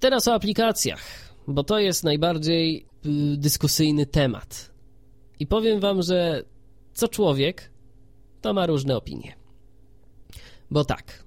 [0.00, 1.00] Teraz o aplikacjach,
[1.48, 4.73] bo to jest najbardziej y, dyskusyjny temat
[5.40, 6.42] I powiem wam, że
[6.92, 7.70] co człowiek,
[8.40, 9.36] to ma różne opinie.
[10.70, 11.24] Bo tak,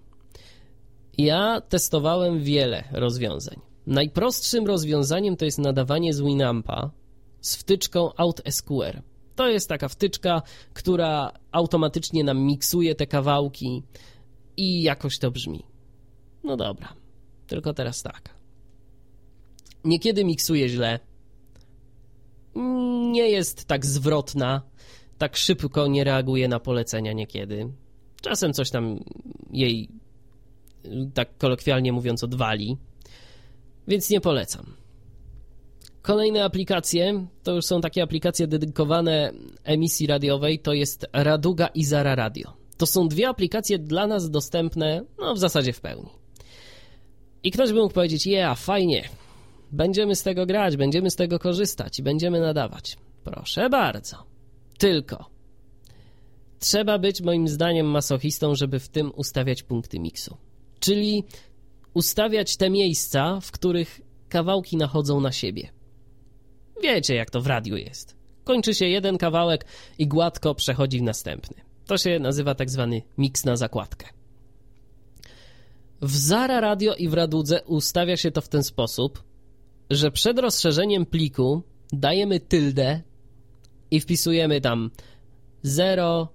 [1.18, 3.60] ja testowałem wiele rozwiązań.
[3.88, 6.92] Najprostszym rozwiązaniem to jest nadawanie z Winampa
[7.42, 9.02] z wtyczką OutSQR.
[9.36, 10.42] To jest taka wtyczka,
[10.74, 13.84] która automatycznie nam miksuje te kawałki
[14.58, 15.64] i jakoś to brzmi.
[16.44, 16.94] No dobra,
[17.48, 18.36] tylko teraz tak.
[19.84, 21.00] Niekiedy miksuje źle,
[23.12, 24.62] nie jest tak zwrotna,
[25.18, 27.70] tak szybko nie reaguje na polecenia niekiedy.
[28.22, 29.04] Czasem coś tam
[29.52, 29.90] jej,
[31.14, 32.78] tak kolokwialnie mówiąc, odwali,
[33.88, 34.66] więc nie polecam.
[36.02, 39.34] Kolejne aplikacje to już są takie aplikacje dedykowane
[39.64, 42.54] emisji radiowej, to jest Raduga i Zara Radio.
[42.78, 46.10] To są dwie aplikacje dla nas dostępne, no w zasadzie w pełni.
[47.44, 49.10] I ktoś by mógł powiedzieć, ja, fajnie,
[49.72, 52.98] będziemy z tego grać, będziemy z tego korzystać i będziemy nadawać.
[53.24, 54.18] Proszę bardzo.
[54.78, 55.30] Tylko
[56.60, 60.38] trzeba być moim zdaniem masochistą, żeby w tym ustawiać punkty miksu.
[60.80, 61.24] Czyli
[61.94, 65.70] ustawiać te miejsca, w których kawałki nachodzą na siebie.
[66.84, 68.16] Wiecie, jak to w radiu jest.
[68.44, 69.66] Kończy się jeden kawałek
[69.98, 71.62] i gładko przechodzi w następny.
[71.86, 74.08] To się nazywa tak zwany miks na zakładkę.
[76.02, 79.24] W Zara Radio i w Radudze ustawia się to w ten sposób,
[79.90, 81.64] że przed rozszerzeniem pliku
[81.94, 83.02] dajemy tyldę
[83.92, 84.92] i wpisujemy tam
[85.64, 86.28] 0,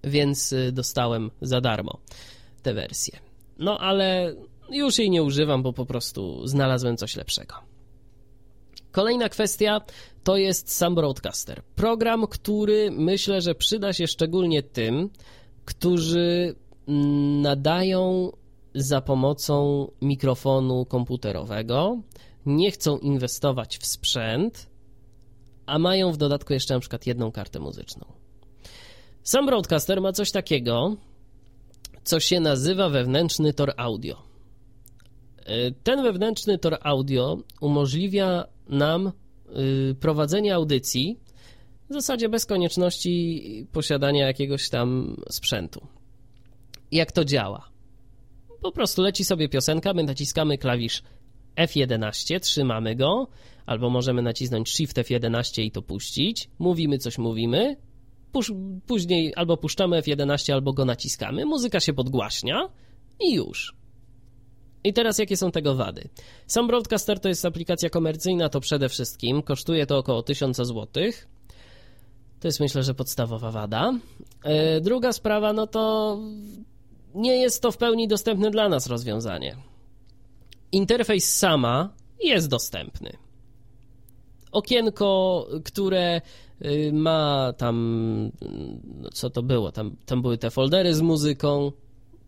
[0.03, 1.99] Więc y, dostałem za darmo
[2.63, 3.19] tę wersję.
[3.59, 4.35] No ale
[4.71, 7.55] już jej nie używam, bo po prostu znalazłem coś lepszego.
[8.91, 9.81] Kolejna kwestia
[10.23, 11.61] to jest sam Broadcaster.
[11.75, 15.09] Program, który myślę, że przyda się szczególnie tym,
[15.65, 16.55] którzy
[16.87, 18.31] mm, nadają
[18.75, 22.01] za pomocą mikrofonu komputerowego,
[22.45, 24.69] nie chcą inwestować w sprzęt,
[25.65, 28.05] a mają w dodatku jeszcze na przykład jedną kartę muzyczną.
[29.23, 30.95] Sam broadcaster ma coś takiego,
[32.03, 34.23] co się nazywa wewnętrzny tor audio.
[35.45, 39.11] E, ten wewnętrzny tor audio umożliwia nam
[39.91, 41.19] y, prowadzenie audycji
[41.89, 45.87] w zasadzie bez konieczności posiadania jakiegoś tam sprzętu.
[46.91, 47.69] Jak to działa?
[48.61, 51.03] Po prostu leci sobie piosenka, my naciskamy klawisz
[51.55, 53.27] F11, trzymamy go,
[53.65, 56.49] albo możemy nacisnąć Shift F11 i to puścić.
[56.59, 57.75] Mówimy coś, mówimy.
[58.87, 61.45] później albo puszczamy F11, albo go naciskamy.
[61.45, 62.69] Muzyka się podgłaśnia
[63.19, 63.73] i już.
[64.83, 66.09] I teraz jakie są tego wady?
[66.47, 70.87] Sam Broadcaster to jest aplikacja komercyjna, to przede wszystkim kosztuje to około 1000 zł.
[72.39, 73.93] To jest myślę, że podstawowa wada.
[74.43, 76.17] E, druga sprawa, no to
[77.15, 79.55] nie jest to w pełni dostępne dla nas rozwiązanie.
[80.71, 81.93] Interfejs sama
[82.23, 83.17] jest dostępny.
[84.51, 86.21] Okienko, które
[86.65, 88.31] y, ma tam,
[89.01, 91.71] no co to było, tam, tam były te foldery z muzyką,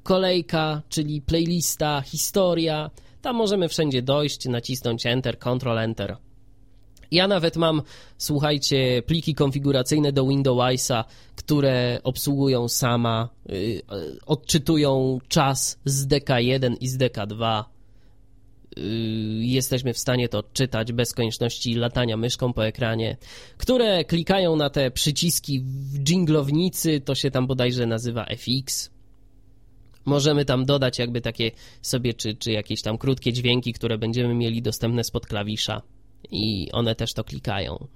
[0.03, 2.89] kolejka, czyli playlista, historia.
[3.21, 6.17] Tam możemy wszędzie dojść, nacisnąć Enter, Ctrl Enter
[7.11, 7.81] ja nawet mam,
[8.17, 11.05] słuchajcie, pliki konfiguracyjne do Windowsa,
[11.35, 13.81] które obsługują sama, yy,
[14.25, 17.63] odczytują czas z DK1 i z DK2.
[18.77, 18.83] Yy,
[19.45, 23.17] jesteśmy w stanie to odczytać bez konieczności latania myszką po ekranie,
[23.57, 28.91] które klikają na te przyciski w dżinglownicy, to się tam bodajże nazywa FX.
[30.05, 31.51] Możemy tam dodać jakby takie
[31.81, 35.81] sobie, czy, czy jakieś tam krótkie dźwięki, które będziemy mieli dostępne spod klawisza
[36.31, 37.87] i one też to klikają.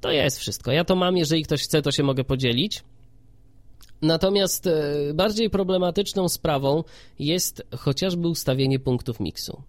[0.00, 0.72] To jest wszystko.
[0.72, 2.82] Ja to mam, jeżeli ktoś chce, to się mogę podzielić.
[4.02, 6.84] Natomiast e, bardziej problematyczną sprawą
[7.18, 9.62] jest chociażby ustawienie punktów miksu.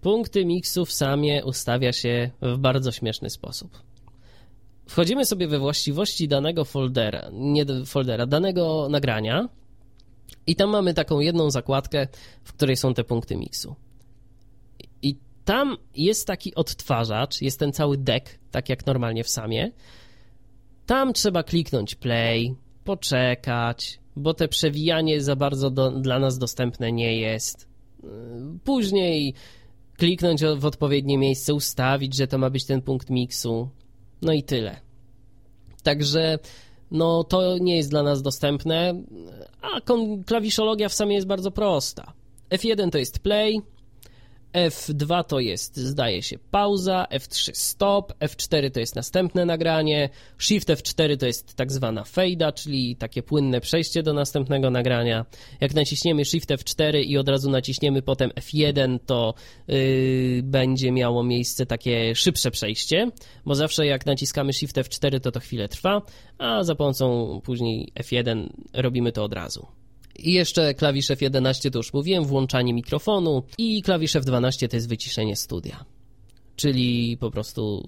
[0.00, 3.82] Punkty miksu w samie ustawia się w bardzo śmieszny sposób.
[4.86, 9.48] Wchodzimy sobie we właściwości danego foldera, nie foldera, danego nagrania
[10.46, 12.08] i tam mamy taką jedną zakładkę,
[12.44, 13.74] w której są te punkty miksu
[15.44, 19.72] tam jest taki odtwarzacz, jest ten cały deck, tak jak normalnie w samie.
[20.86, 27.16] Tam trzeba kliknąć play, poczekać, bo te przewijanie za bardzo do, dla nas dostępne nie
[27.16, 27.68] jest.
[28.64, 29.34] Później
[29.96, 33.68] kliknąć w odpowiednie miejsce, ustawić, że to ma być ten punkt miksu.
[34.22, 34.80] No i tyle.
[35.82, 36.38] Także
[36.90, 39.02] no to nie jest dla nas dostępne,
[39.62, 39.80] a
[40.26, 42.12] klawiszologia w samej jest bardzo prosta.
[42.50, 43.60] F1 to jest play,
[44.52, 51.16] F2 to jest, zdaje się, pauza, F3 stop, F4 to jest następne nagranie, Shift F4
[51.16, 55.26] to jest tak zwana fejda, czyli takie płynne przejście do następnego nagrania.
[55.60, 59.34] Jak naciśniemy Shift F4 i od razu naciśniemy potem F1, to
[59.68, 63.10] yy, będzie miało miejsce takie szybsze przejście,
[63.44, 66.02] bo zawsze jak naciskamy Shift F4, to to chwilę trwa,
[66.38, 69.79] a za pomocą później F1 robimy to od razu.
[70.20, 75.36] I jeszcze klawisz F11 to już mówiłem, włączanie mikrofonu i klawisz F12 to jest wyciszenie
[75.36, 75.84] studia.
[76.56, 77.84] Czyli po prostu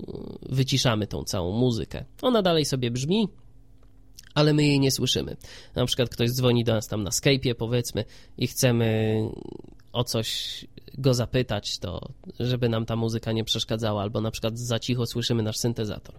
[0.48, 2.04] wyciszamy tą całą muzykę.
[2.22, 3.28] Ona dalej sobie brzmi,
[4.34, 5.36] ale my jej nie słyszymy.
[5.74, 8.04] Na przykład ktoś dzwoni do nas tam na Skype'ie, powiedzmy,
[8.38, 9.18] i chcemy
[9.92, 10.64] o coś
[10.98, 12.08] go zapytać, to
[12.40, 16.14] żeby nam ta muzyka nie przeszkadzała, albo na przykład za cicho słyszymy nasz syntezator.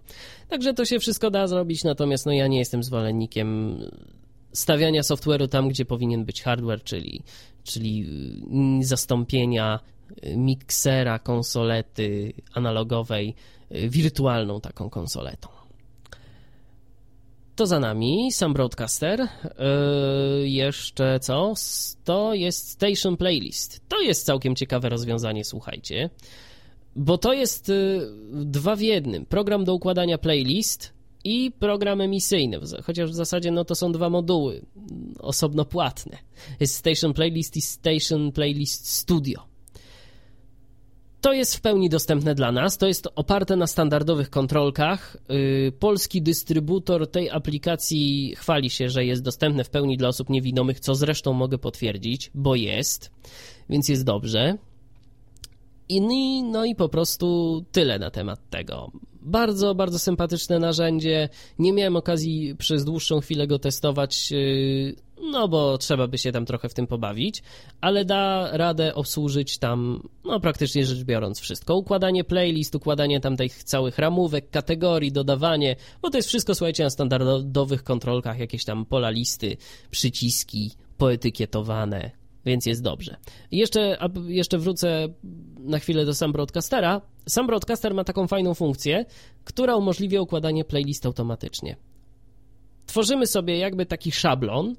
[0.48, 3.78] Także to się wszystko da zrobić, natomiast no ja nie jestem zwolennikiem
[4.54, 7.22] stawiania software'u tam, gdzie powinien być hardware, czyli,
[7.64, 8.06] czyli
[8.80, 9.80] y, zastąpienia
[10.26, 13.34] y, miksera, konsolety analogowej
[13.72, 15.48] y, wirtualną taką konsoletą.
[17.56, 19.20] To za nami, sam broadcaster.
[20.40, 21.54] Yy, jeszcze co?
[22.04, 23.80] To jest Station Playlist.
[23.88, 26.10] To jest całkiem ciekawe rozwiązanie, słuchajcie.
[26.96, 27.72] Bo to jest
[28.32, 29.26] dwa w jednym.
[29.26, 30.93] Program do układania playlist
[31.24, 34.62] i program emisyjny, chociaż w zasadzie no, to są dwa moduły
[35.18, 36.18] osobno płatne.
[36.60, 39.54] Jest Station Playlist i Station Playlist Studio.
[41.20, 45.16] To jest w pełni dostępne dla nas, to jest oparte na standardowych kontrolkach.
[45.28, 50.80] Yy, polski dystrybutor tej aplikacji chwali się, że jest dostępne w pełni dla osób niewidomych,
[50.80, 53.10] co zresztą mogę potwierdzić, bo jest,
[53.68, 54.58] więc jest dobrze.
[55.88, 58.90] I, no i po prostu tyle na temat tego.
[59.22, 61.28] Bardzo, bardzo sympatyczne narzędzie.
[61.58, 64.94] Nie miałem okazji przez dłuższą chwilę go testować, yy,
[65.32, 67.42] no bo trzeba by się tam trochę w tym pobawić,
[67.80, 71.76] ale da radę obsłużyć tam, no praktycznie rzecz biorąc, wszystko.
[71.76, 76.90] Układanie playlist, układanie tam tych całych ramówek, kategorii, dodawanie, bo to jest wszystko, słuchajcie, na
[76.90, 79.56] standardowych kontrolkach, jakieś tam pola listy,
[79.90, 83.16] przyciski poetykietowane, więc jest dobrze.
[83.50, 85.08] Jeszcze, jeszcze wrócę
[85.58, 87.00] na chwilę do sam broadcastera.
[87.28, 89.04] Sam broadcaster ma taką fajną funkcję,
[89.44, 91.76] która umożliwia układanie playlist automatycznie.
[92.86, 94.74] Tworzymy sobie jakby taki szablon,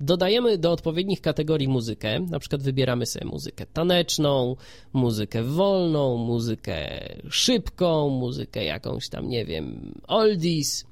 [0.00, 4.56] dodajemy do odpowiednich kategorii muzykę, na przykład wybieramy sobie muzykę taneczną,
[4.92, 10.86] muzykę wolną, muzykę szybką, muzykę jakąś tam, nie wiem, oldies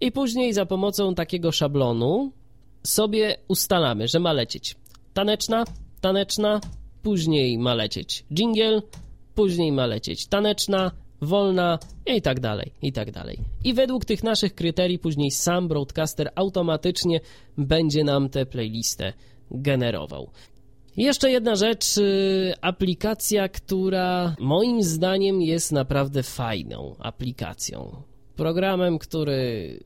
[0.00, 2.32] i później za pomocą takiego szablonu
[2.82, 4.76] sobie ustalamy, że ma lecieć
[5.16, 5.64] taneczna,
[6.00, 6.60] taneczna,
[7.02, 8.82] później ma lecieć jingle,
[9.34, 10.90] później ma lecieć taneczna,
[11.20, 13.38] wolna i tak dalej, i tak dalej.
[13.64, 17.20] I według tych naszych kryterii później sam broadcaster automatycznie
[17.58, 19.12] będzie nam tę playlistę
[19.50, 20.30] generował.
[20.96, 28.02] Jeszcze jedna rzecz, y, aplikacja, która moim zdaniem jest naprawdę fajną aplikacją.
[28.36, 29.80] Programem, który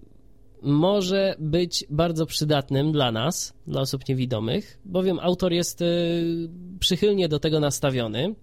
[0.62, 6.48] może być bardzo przydatnym dla nas, dla osób niewidomych, bowiem autor jest y,
[6.80, 8.34] przychylnie do tego nastawiony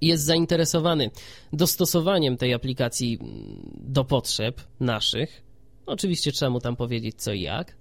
[0.00, 1.10] jest zainteresowany
[1.52, 5.42] dostosowaniem tej aplikacji mm, do potrzeb naszych.
[5.86, 7.76] Oczywiście trzeba mu tam powiedzieć co i jak.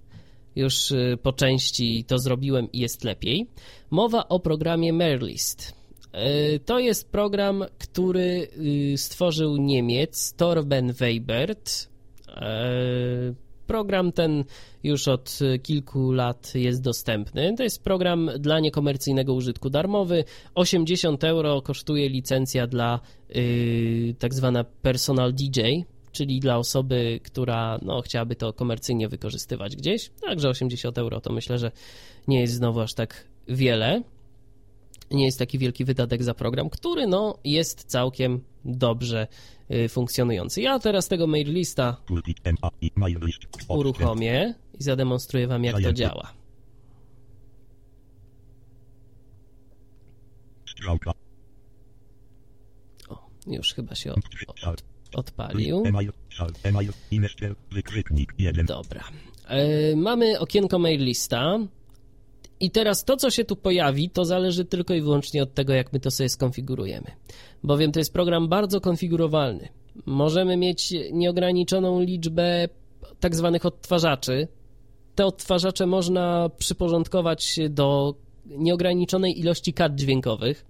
[0.56, 3.47] Już y, po części to zrobiłem i jest lepiej.
[3.89, 5.74] Mowa o programie Merlist.
[6.56, 8.47] Y, to jest program, który
[8.95, 11.89] stworzył Niemiec Torben Weibert
[13.68, 14.44] program ten
[14.84, 17.54] już od kilku lat jest dostępny.
[17.58, 20.24] To jest program dla niekomercyjnego użytku darmowy.
[20.56, 25.62] 80 euro kosztuje licencja dla yy, tak zwana personal DJ,
[26.12, 30.12] czyli dla osoby, która no, chciałaby to komercyjnie wykorzystywać gdzieś.
[30.22, 31.72] Także 80 euro to myślę, że
[32.28, 34.04] nie jest znowu aż tak wiele.
[35.12, 39.28] Nie jest taki wielki wydatek za program, który no, jest całkiem dobrze
[39.72, 40.62] Y, funkcjonujący.
[40.62, 41.97] Ja teraz tego mail lista
[43.68, 46.34] uruchomię i zademonstruję Wam, jak to działa.
[53.10, 54.20] O, już chyba się od,
[54.64, 54.84] od,
[55.16, 55.84] odpalił.
[58.64, 59.03] Dobra.
[59.47, 61.60] E, mamy okienko mail lista.
[62.60, 65.93] I teraz to, co się tu pojawi, to zależy tylko i wyłącznie od tego, jak
[65.93, 67.12] my to sobie skonfigurujemy.
[67.64, 69.70] Bowiem to jest program bardzo konfigurowalny.
[70.05, 72.70] Możemy mieć nieograniczoną liczbę
[73.20, 74.47] tak zwanych odtwarzaczy.
[75.16, 80.66] Te odtwarzacze można przyporządkować do nieograniczonej ilości kart dźwiękowych.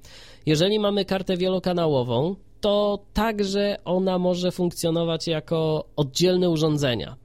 [0.46, 7.16] Jeżeli mamy kartę wielokanałową, to także ona może funkcjonować jako oddzielne urządzenia.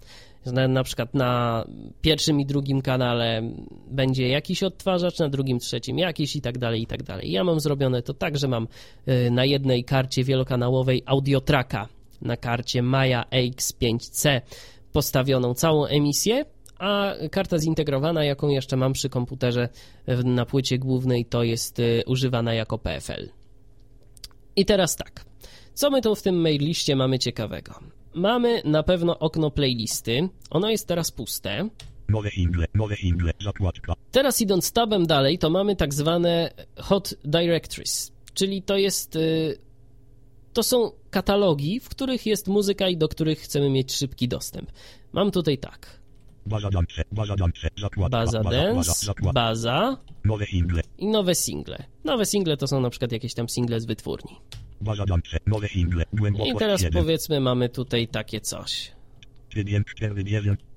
[0.52, 1.64] Na, przykład na
[2.00, 3.42] pierwszym i drugim kanale
[3.90, 7.30] będzie jakiś odtwarzacz, na drugim, trzecim jakiś i tak dalej, i tak dalej.
[7.30, 8.68] Ja mam zrobione to tak, że mam
[9.08, 11.88] y, na jednej karcie wielokanałowej audiotraka,
[12.22, 14.40] na karcie Maya AX5C
[14.92, 16.44] postawioną całą emisję,
[16.78, 19.68] a karta zintegrowana, jaką jeszcze mam przy komputerze
[20.24, 23.28] na płycie głównej, to jest y, używana jako PFL.
[24.56, 25.24] I teraz tak.
[25.74, 27.74] Co my tu w tym mail-liście mamy ciekawego?
[28.14, 30.28] Mamy na pewno okno playlisty.
[30.50, 31.68] Ono jest teraz puste.
[32.08, 32.30] Nowe
[32.74, 32.96] nowe
[33.40, 33.94] zakładka.
[34.10, 39.58] Teraz idąc tabem dalej, to mamy tak zwane hot directories, czyli to jest y,
[40.52, 44.70] to są katalogi, w których jest muzyka i do których chcemy mieć szybki dostęp.
[45.12, 46.00] Mam tutaj tak.
[46.46, 48.18] Baza dance, baza dance, zakładka.
[48.18, 49.32] Baza dance, zakładka.
[49.32, 51.84] baza Nowe single, i nowe single.
[52.04, 54.36] Nowe single to są na przykład jakieś tam single z wytwórni.
[56.44, 58.92] I teraz powiedzmy mamy tutaj takie coś.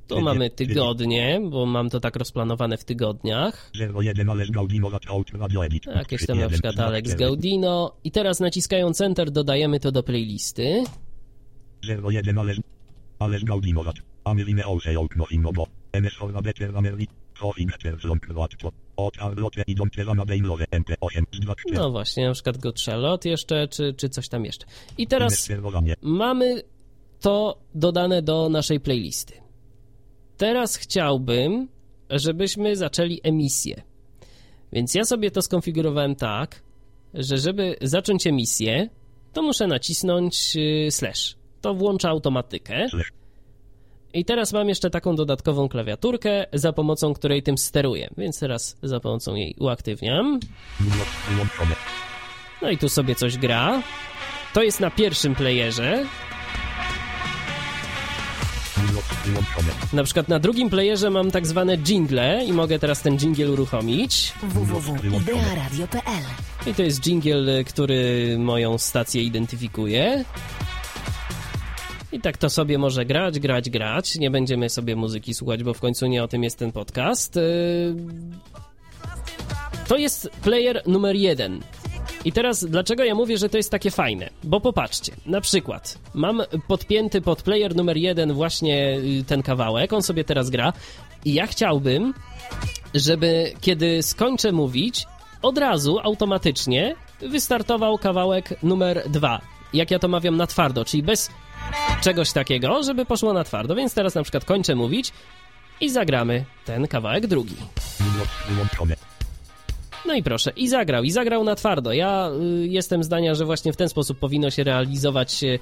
[0.07, 3.71] Tu mamy tygodnie, bo mam to tak rozplanowane w tygodniach.
[3.99, 5.85] 01 Alex Gaudino Out Radio Edit.
[5.85, 7.97] Jakieś tam na przykład Alex Gaudino.
[8.03, 10.83] I teraz naciskając Enter dodajemy to do playlisty.
[11.83, 12.37] 01
[13.19, 15.67] Alex Gaudino Okno.
[15.91, 16.73] MS Better.
[17.37, 18.71] Hofinster Zląk Łatwo.
[18.95, 23.93] Od Arlotte idące Rana Bejlowe MP8 z 2 No właśnie, na przykład Charlotte jeszcze, czy,
[23.93, 24.65] czy coś tam jeszcze.
[24.97, 25.49] I teraz
[26.01, 26.61] mamy
[27.19, 29.33] to dodane do naszej playlisty.
[30.37, 31.67] Teraz chciałbym,
[32.09, 33.81] żebyśmy zaczęli emisję.
[34.73, 36.63] Więc ja sobie to skonfigurowałem tak,
[37.13, 38.89] że żeby zacząć emisję,
[39.33, 41.35] to muszę nacisnąć y, slash.
[41.61, 42.87] To włącza automatykę.
[44.17, 48.09] I teraz mam jeszcze taką dodatkową klawiaturkę, za pomocą której tym steruję.
[48.17, 50.39] Więc teraz za pomocą jej uaktywniam.
[52.61, 53.81] No i tu sobie coś gra.
[54.53, 56.05] To jest na pierwszym playerze.
[59.93, 64.33] Na przykład na drugim playerze mam tak zwane jingle i mogę teraz ten jingle uruchomić.
[64.43, 66.23] www.idearadio.pl
[66.67, 70.25] I to jest jingle, który moją stację identyfikuje.
[72.11, 74.15] I tak to sobie może grać, grać, grać.
[74.15, 77.35] Nie będziemy sobie muzyki słuchać, bo w końcu nie o tym jest ten podcast.
[77.35, 77.95] Yy,
[79.87, 81.61] To jest player numer jeden.
[82.25, 84.29] I teraz dlaczego ja mówię, że to jest takie fajne?
[84.43, 90.03] Bo popatrzcie, na przykład mam podpięty pod player numer jeden właśnie y, ten kawałek, on
[90.03, 90.73] sobie teraz gra
[91.25, 92.13] i ja chciałbym,
[92.93, 95.05] żeby kiedy skończę mówić,
[95.41, 99.41] od razu automatycznie wystartował kawałek numer dwa.
[99.73, 101.29] Jak ja to mawiam na twardo, czyli bez
[102.01, 103.75] czegoś takiego, żeby poszło na twardo.
[103.75, 105.11] Więc teraz na przykład kończę mówić
[105.81, 107.55] i zagramy ten kawałek drugi.
[110.05, 111.93] No i proszę, i zagrał, i zagrał na twardo.
[111.93, 112.29] Ja
[112.63, 115.59] y, jestem zdania, że właśnie w ten sposób powinno się realizować y,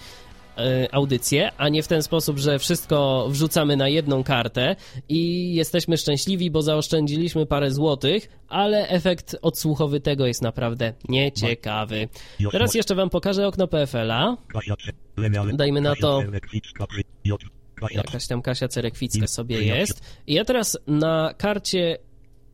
[0.91, 4.75] audycję, a nie w ten sposób, że wszystko wrzucamy na jedną kartę
[5.09, 12.07] i jesteśmy szczęśliwi, bo zaoszczędziliśmy parę złotych, ale efekt odsłuchowy tego jest naprawdę nieciekawy.
[12.51, 14.37] Teraz jeszcze wam pokażę okno PFL-a.
[15.53, 16.23] Dajmy na to
[17.91, 20.01] Jakaś tam Kasia Cerekwicka sobie jest.
[20.27, 21.97] I ja teraz na karcie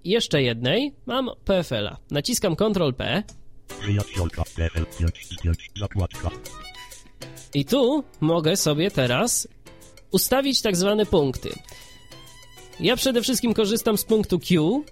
[0.03, 1.97] jeszcze jednej mam PFL-a.
[2.11, 3.23] Naciskam Ctrl P
[7.53, 9.47] i tu mogę sobie teraz
[10.11, 11.49] ustawić tak zwane punkty.
[12.79, 14.83] Ja przede wszystkim korzystam z punktu Q,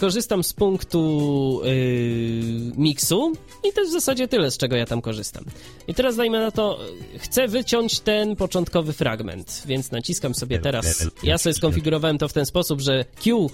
[0.00, 3.32] korzystam z punktu yy, miksu
[3.64, 5.44] i to jest w zasadzie tyle, z czego ja tam korzystam.
[5.88, 6.78] I teraz dajmy na to,
[7.18, 12.46] chcę wyciąć ten początkowy fragment, więc naciskam sobie teraz, ja sobie skonfigurowałem to w ten
[12.46, 13.50] sposób, że Q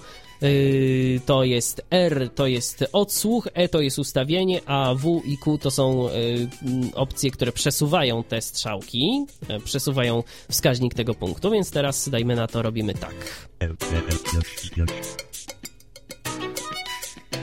[1.25, 5.71] to jest R to jest odsłuch, E to jest ustawienie, a W i Q to
[5.71, 6.47] są yy,
[6.93, 12.61] opcje, które przesuwają te strzałki, yy, przesuwają wskaźnik tego punktu, więc teraz dajmy na to,
[12.61, 13.47] robimy tak.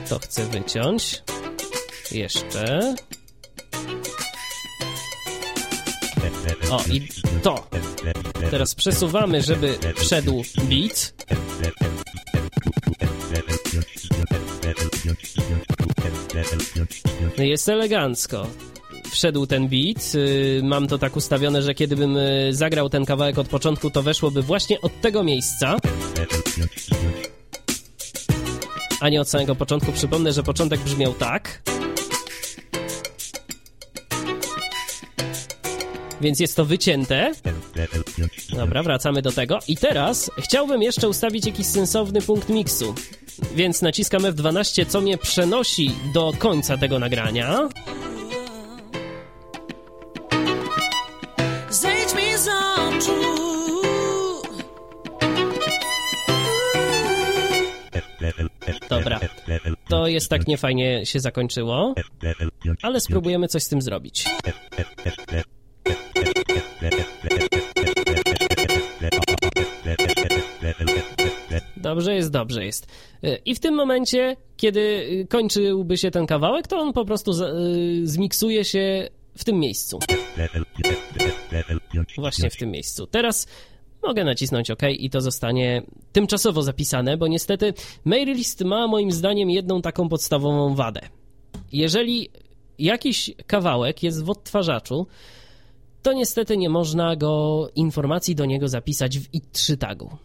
[0.09, 1.23] To chcę wyciąć.
[2.11, 2.95] Jeszcze.
[6.71, 7.07] O, i
[7.43, 7.67] to.
[8.51, 11.13] Teraz przesuwamy, żeby wszedł beat.
[17.37, 18.47] No Jest elegancko.
[19.11, 20.15] Wszedł ten beat.
[20.15, 24.41] y, Mam to tak ustawione, że kiedybym y, zagrał ten kawałek od początku, to weszłoby
[24.41, 25.77] właśnie od tego miejsca,
[29.01, 29.91] a nie od samego początku.
[29.91, 31.61] Przypomnę, że początek brzmiał tak.
[36.21, 37.33] Więc jest to wycięte.
[38.53, 39.59] Dobra, wracamy do tego.
[39.67, 42.95] I teraz chciałbym jeszcze ustawić jakiś sensowny punkt miksu.
[43.55, 47.69] Więc naciskam F12, co mnie przenosi do końca tego nagrania.
[51.69, 53.41] Zejdź mi z oczu.
[58.89, 59.19] Dobra.
[59.89, 61.95] To jest tak niefajnie się zakończyło,
[62.81, 64.25] ale spróbujemy coś z tym zrobić.
[72.01, 72.87] Dobrze jest, dobrze jest.
[73.23, 77.31] Y, I w tym momencie, kiedy y, kończyłby się ten kawałek, to on po prostu
[77.31, 79.99] y, zmiksuje się w tym miejscu.
[82.17, 83.07] Właśnie w tym miejscu.
[83.07, 83.47] Teraz
[84.03, 85.81] mogę nacisnąć OK i to zostanie
[86.11, 87.73] tymczasowo zapisane, bo niestety
[88.05, 91.01] Mailist ma moim zdaniem jedną taką podstawową wadę.
[91.71, 92.29] Jeżeli
[92.79, 95.07] jakiś kawałek jest w odtwarzaczu,
[96.01, 100.17] to niestety nie można go informacji do niego zapisać w i3 tagu.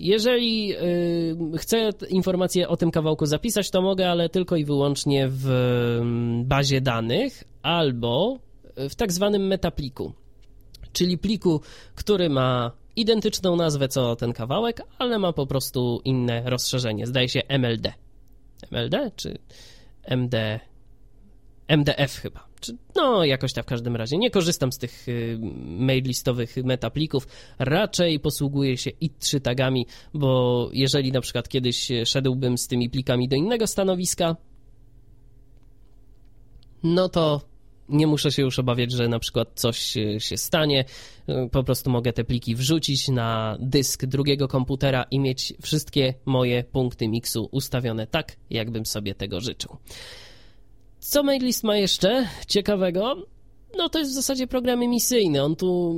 [0.00, 5.46] Jeżeli y, chcę informację o tym kawałku zapisać, to mogę, ale tylko i wyłącznie w
[6.00, 8.38] mm, bazie danych albo
[8.76, 10.12] w tak zwanym metapliku,
[10.92, 11.60] czyli pliku,
[11.94, 17.06] który ma identyczną nazwę co ten kawałek, ale ma po prostu inne rozszerzenie.
[17.06, 17.92] Zdaje się MLD.
[18.70, 19.38] MLD czy
[20.04, 20.60] MD?
[21.68, 22.49] MDF chyba.
[22.60, 24.18] Czy, no, jakoś tak w każdym razie.
[24.18, 27.26] Nie korzystam z tych y, mail listowych metaplików.
[27.58, 33.36] Raczej posługuję się i3 tagami, bo jeżeli na przykład kiedyś szedłbym z tymi plikami do
[33.36, 34.36] innego stanowiska,
[36.82, 37.50] no to
[37.90, 40.84] nie muszę się już obawiać, że na przykład coś y, się stanie.
[41.28, 46.64] Y, Po prostu mogę te pliki wrzucić na dysk drugiego komputera i mieć wszystkie moje
[46.64, 49.76] punkty miksu ustawione tak, jakbym sobie tego życzył.
[51.00, 53.16] Co Mailist ma jeszcze ciekawego?
[53.76, 55.42] No to jest w zasadzie program emisyjny.
[55.42, 55.92] On tu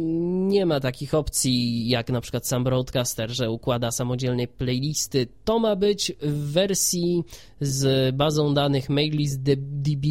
[0.48, 5.26] nie ma takich opcji jak na przykład sam Broadcaster, że układa samodzielnie playlisty.
[5.44, 7.24] To ma być w wersji
[7.60, 10.08] z bazą danych Mailist.db,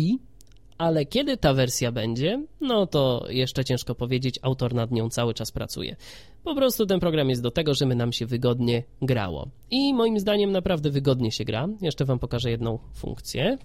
[0.78, 4.40] ale kiedy ta wersja będzie, no to jeszcze ciężko powiedzieć.
[4.42, 5.96] Autor nad nią cały czas pracuje.
[6.44, 9.48] Po prostu ten program jest do tego, żeby nam się wygodnie grało.
[9.70, 11.68] I moim zdaniem naprawdę wygodnie się gra.
[11.82, 13.58] Jeszcze wam pokażę jedną funkcję.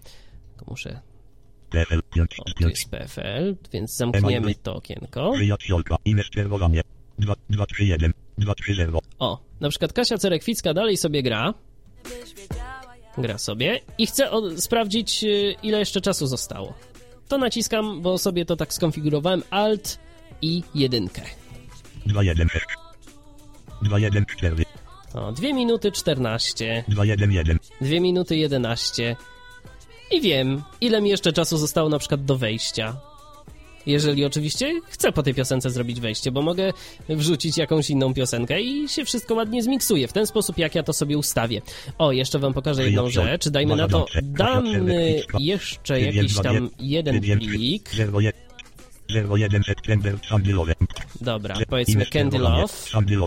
[0.48, 1.15] Tylko muszę
[2.38, 5.32] o, tu jest PFL, więc zamkniemy to okienko.
[5.32, 6.82] Przyjacielka, imię sterowanie.
[7.18, 8.98] 2, 2, 3, 1, 2, 3, 0.
[9.18, 11.54] O, na przykład Kasia Cerekwicka dalej sobie gra.
[13.18, 16.74] Gra sobie i chcę sprawdzić, y, ile jeszcze czasu zostało.
[17.28, 19.98] To naciskam, bo sobie to tak skonfigurowałem, Alt
[20.42, 21.22] i jedynkę.
[22.06, 22.66] 2, 1, 6.
[23.82, 24.64] 2, 1, 4.
[25.14, 27.58] O, 2 minuty 14, 2, 1, 1.
[27.80, 29.16] 2 minuty 11
[30.10, 32.96] i wiem, ile mi jeszcze czasu zostało na przykład do wejścia.
[33.86, 36.72] Jeżeli oczywiście chcę po tej piosence zrobić wejście, bo mogę
[37.08, 40.08] wrzucić jakąś inną piosenkę i się wszystko ładnie zmiksuje.
[40.08, 41.62] W ten sposób, jak ja to sobie ustawię.
[41.98, 43.48] O, jeszcze wam pokażę jedną rzecz.
[43.48, 47.90] Dajmy na to, damy jeszcze jakiś tam jeden plik.
[51.20, 52.74] Dobra, powiedzmy Candy Love.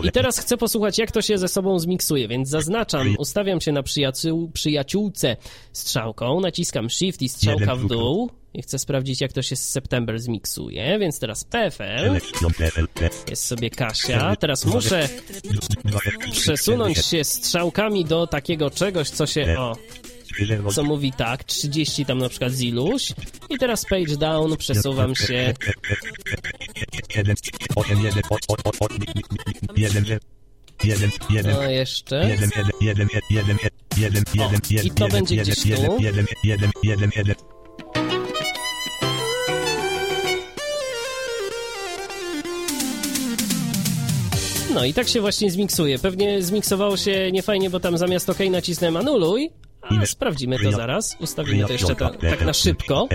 [0.08, 3.82] I teraz chcę posłuchać, jak to się ze sobą zmiksuje, więc zaznaczam, ustawiam się na
[3.82, 5.36] przyjaciół, przyjaciółce
[5.72, 10.18] strzałką, naciskam Shift i strzałka w dół i chcę sprawdzić, jak to się z September
[10.20, 12.14] zmiksuje, więc teraz PFL,
[13.30, 15.08] jest sobie Kasia, teraz muszę
[16.32, 19.76] przesunąć się strzałkami do takiego czegoś, co się, o,
[20.74, 23.12] co mówi tak, 30 tam na przykład z iluś
[23.48, 25.54] i teraz page down, przesuwam się
[27.16, 27.34] 1,
[27.76, 28.22] 8, 1,
[29.76, 30.20] 1,
[30.84, 33.56] 1, 1, no jeszcze 1, 1, 1, 1,
[33.96, 35.68] 1, 1, 1, i to będzie gdzieś tu.
[36.00, 37.34] 1, 1, 1, 1.
[44.74, 45.98] No i tak się właśnie zmiksuje.
[45.98, 49.50] Pewnie zmiksowało się niefajnie, bo tam zamiast OK nacisnąłem anuluj,
[49.82, 51.16] ale sprawdzimy to zaraz.
[51.20, 53.08] Ustawimy to jeszcze ta, tak na szybko.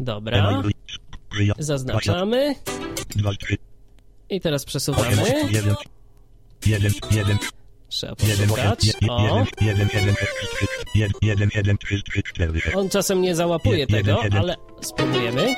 [0.00, 0.62] Dobra,
[1.58, 2.54] zaznaczamy
[4.30, 5.22] i teraz przesuwamy.
[5.50, 5.74] 1,
[6.66, 7.38] 1, 1,
[7.88, 8.84] Trzeba 1, poszukać.
[8.84, 9.88] 1, O, 1,
[10.94, 12.60] 1, 1, 1, 3, 3, 4.
[12.74, 15.56] on czasem nie załapuje tego, ale spróbujemy.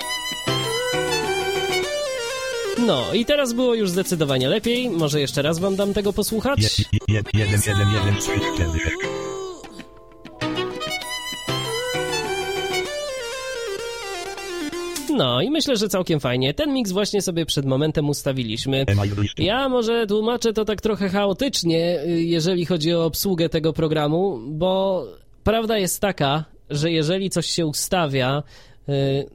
[2.86, 4.90] No i teraz było już zdecydowanie lepiej.
[4.90, 6.84] Może jeszcze raz wam dam tego posłuchać?
[7.08, 9.18] 1, 1, 1, 1, 3, 4.
[15.18, 16.54] No i myślę, że całkiem fajnie.
[16.54, 18.84] Ten miks właśnie sobie przed momentem ustawiliśmy.
[19.38, 25.04] Ja może tłumaczę to tak trochę chaotycznie, y, jeżeli chodzi o obsługę tego programu, bo
[25.44, 28.42] prawda jest taka, że jeżeli coś się ustawia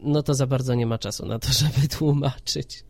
[0.02, 2.84] no to za bardzo nie ma czasu na to, żeby tłumaczyć.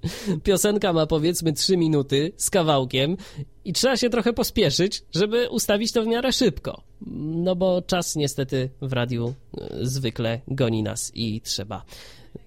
[0.44, 3.18] Piosenka ma powiedzmy 3 minuty z kawałkiem
[3.66, 6.82] i trzeba się trochę pospieszyć, żeby ustawić to w miarę szybko.
[7.18, 11.86] No bo czas niestety w radiu e, zwykle goni nas i trzeba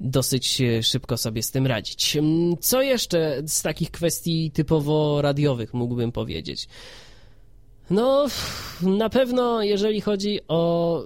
[0.00, 2.16] dosyć e, szybko sobie z tym radzić.
[2.16, 6.68] Mm, co jeszcze z takich kwestii typowo radiowych mógłbym powiedzieć?
[7.90, 8.26] No,
[8.82, 11.02] na pewno jeżeli chodzi o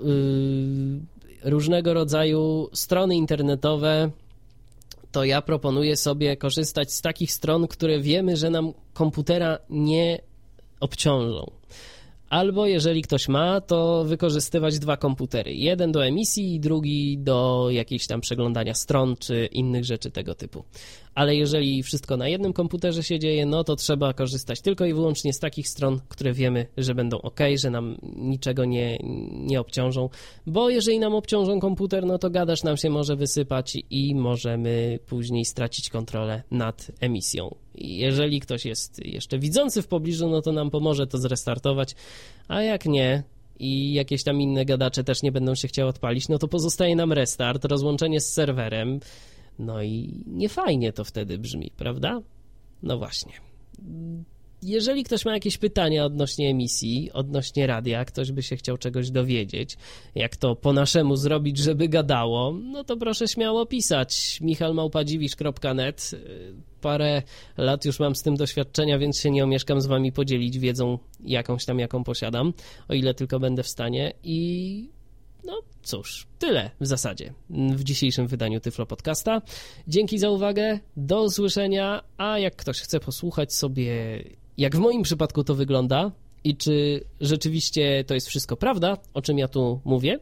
[1.44, 4.10] różnego rodzaju strony internetowe,
[5.12, 10.20] to ja proponuję sobie korzystać z takich stron, które wiemy, że nam komputera nie
[10.80, 11.50] obciążą.
[12.30, 15.54] Albo jeżeli ktoś ma, to wykorzystywać dwa komputery.
[15.54, 20.64] Jeden do emisji i drugi do jakiejś tam przeglądania stron czy innych rzeczy tego typu.
[21.14, 25.32] Ale jeżeli wszystko na jednym komputerze się dzieje, no to trzeba korzystać tylko i wyłącznie
[25.32, 28.98] z takich stron, które wiemy, że będą ok, że nam niczego nie,
[29.32, 30.08] nie obciążą.
[30.46, 35.44] Bo jeżeli nam obciążą komputer, no to gadasz nam się może wysypać i możemy później
[35.44, 37.54] stracić kontrolę nad emisją.
[37.74, 41.94] Jeżeli ktoś jest jeszcze widzący w pobliżu, no to nam pomoże to zrestartować,
[42.48, 43.22] a jak nie,
[43.60, 47.12] i jakieś tam inne gadacze też nie będą się chciały odpalić, no to pozostaje nam
[47.12, 49.00] restart, rozłączenie z serwerem.
[49.58, 52.20] No i niefajnie to wtedy brzmi, prawda?
[52.82, 53.32] No właśnie.
[54.62, 59.76] Jeżeli ktoś ma jakieś pytania odnośnie emisji, odnośnie radia, ktoś by się chciał czegoś dowiedzieć,
[60.14, 64.38] jak to po naszemu zrobić, żeby gadało, no to proszę śmiało pisać.
[64.40, 66.10] michalmałpadziwisz.net
[66.80, 67.22] Parę
[67.56, 71.64] lat już mam z tym doświadczenia, więc się nie omieszkam z wami podzielić wiedzą jakąś
[71.64, 72.52] tam, jaką posiadam,
[72.88, 74.88] o ile tylko będę w stanie i
[75.44, 79.42] no cóż, tyle w zasadzie w dzisiejszym wydaniu Tyflo Podcasta.
[79.88, 83.94] Dzięki za uwagę, do usłyszenia, a jak ktoś chce posłuchać sobie
[84.58, 86.10] jak w moim przypadku to wygląda
[86.44, 90.18] i czy rzeczywiście to jest wszystko prawda, o czym ja tu mówię,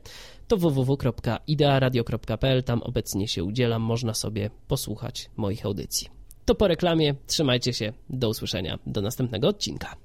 [0.48, 6.17] to www.idearadio.pl, tam obecnie się udzielam, można sobie posłuchać moich audycji.
[6.48, 9.96] To po reklamie, trzymajcie się, do usłyszenia, do następnego odcinka.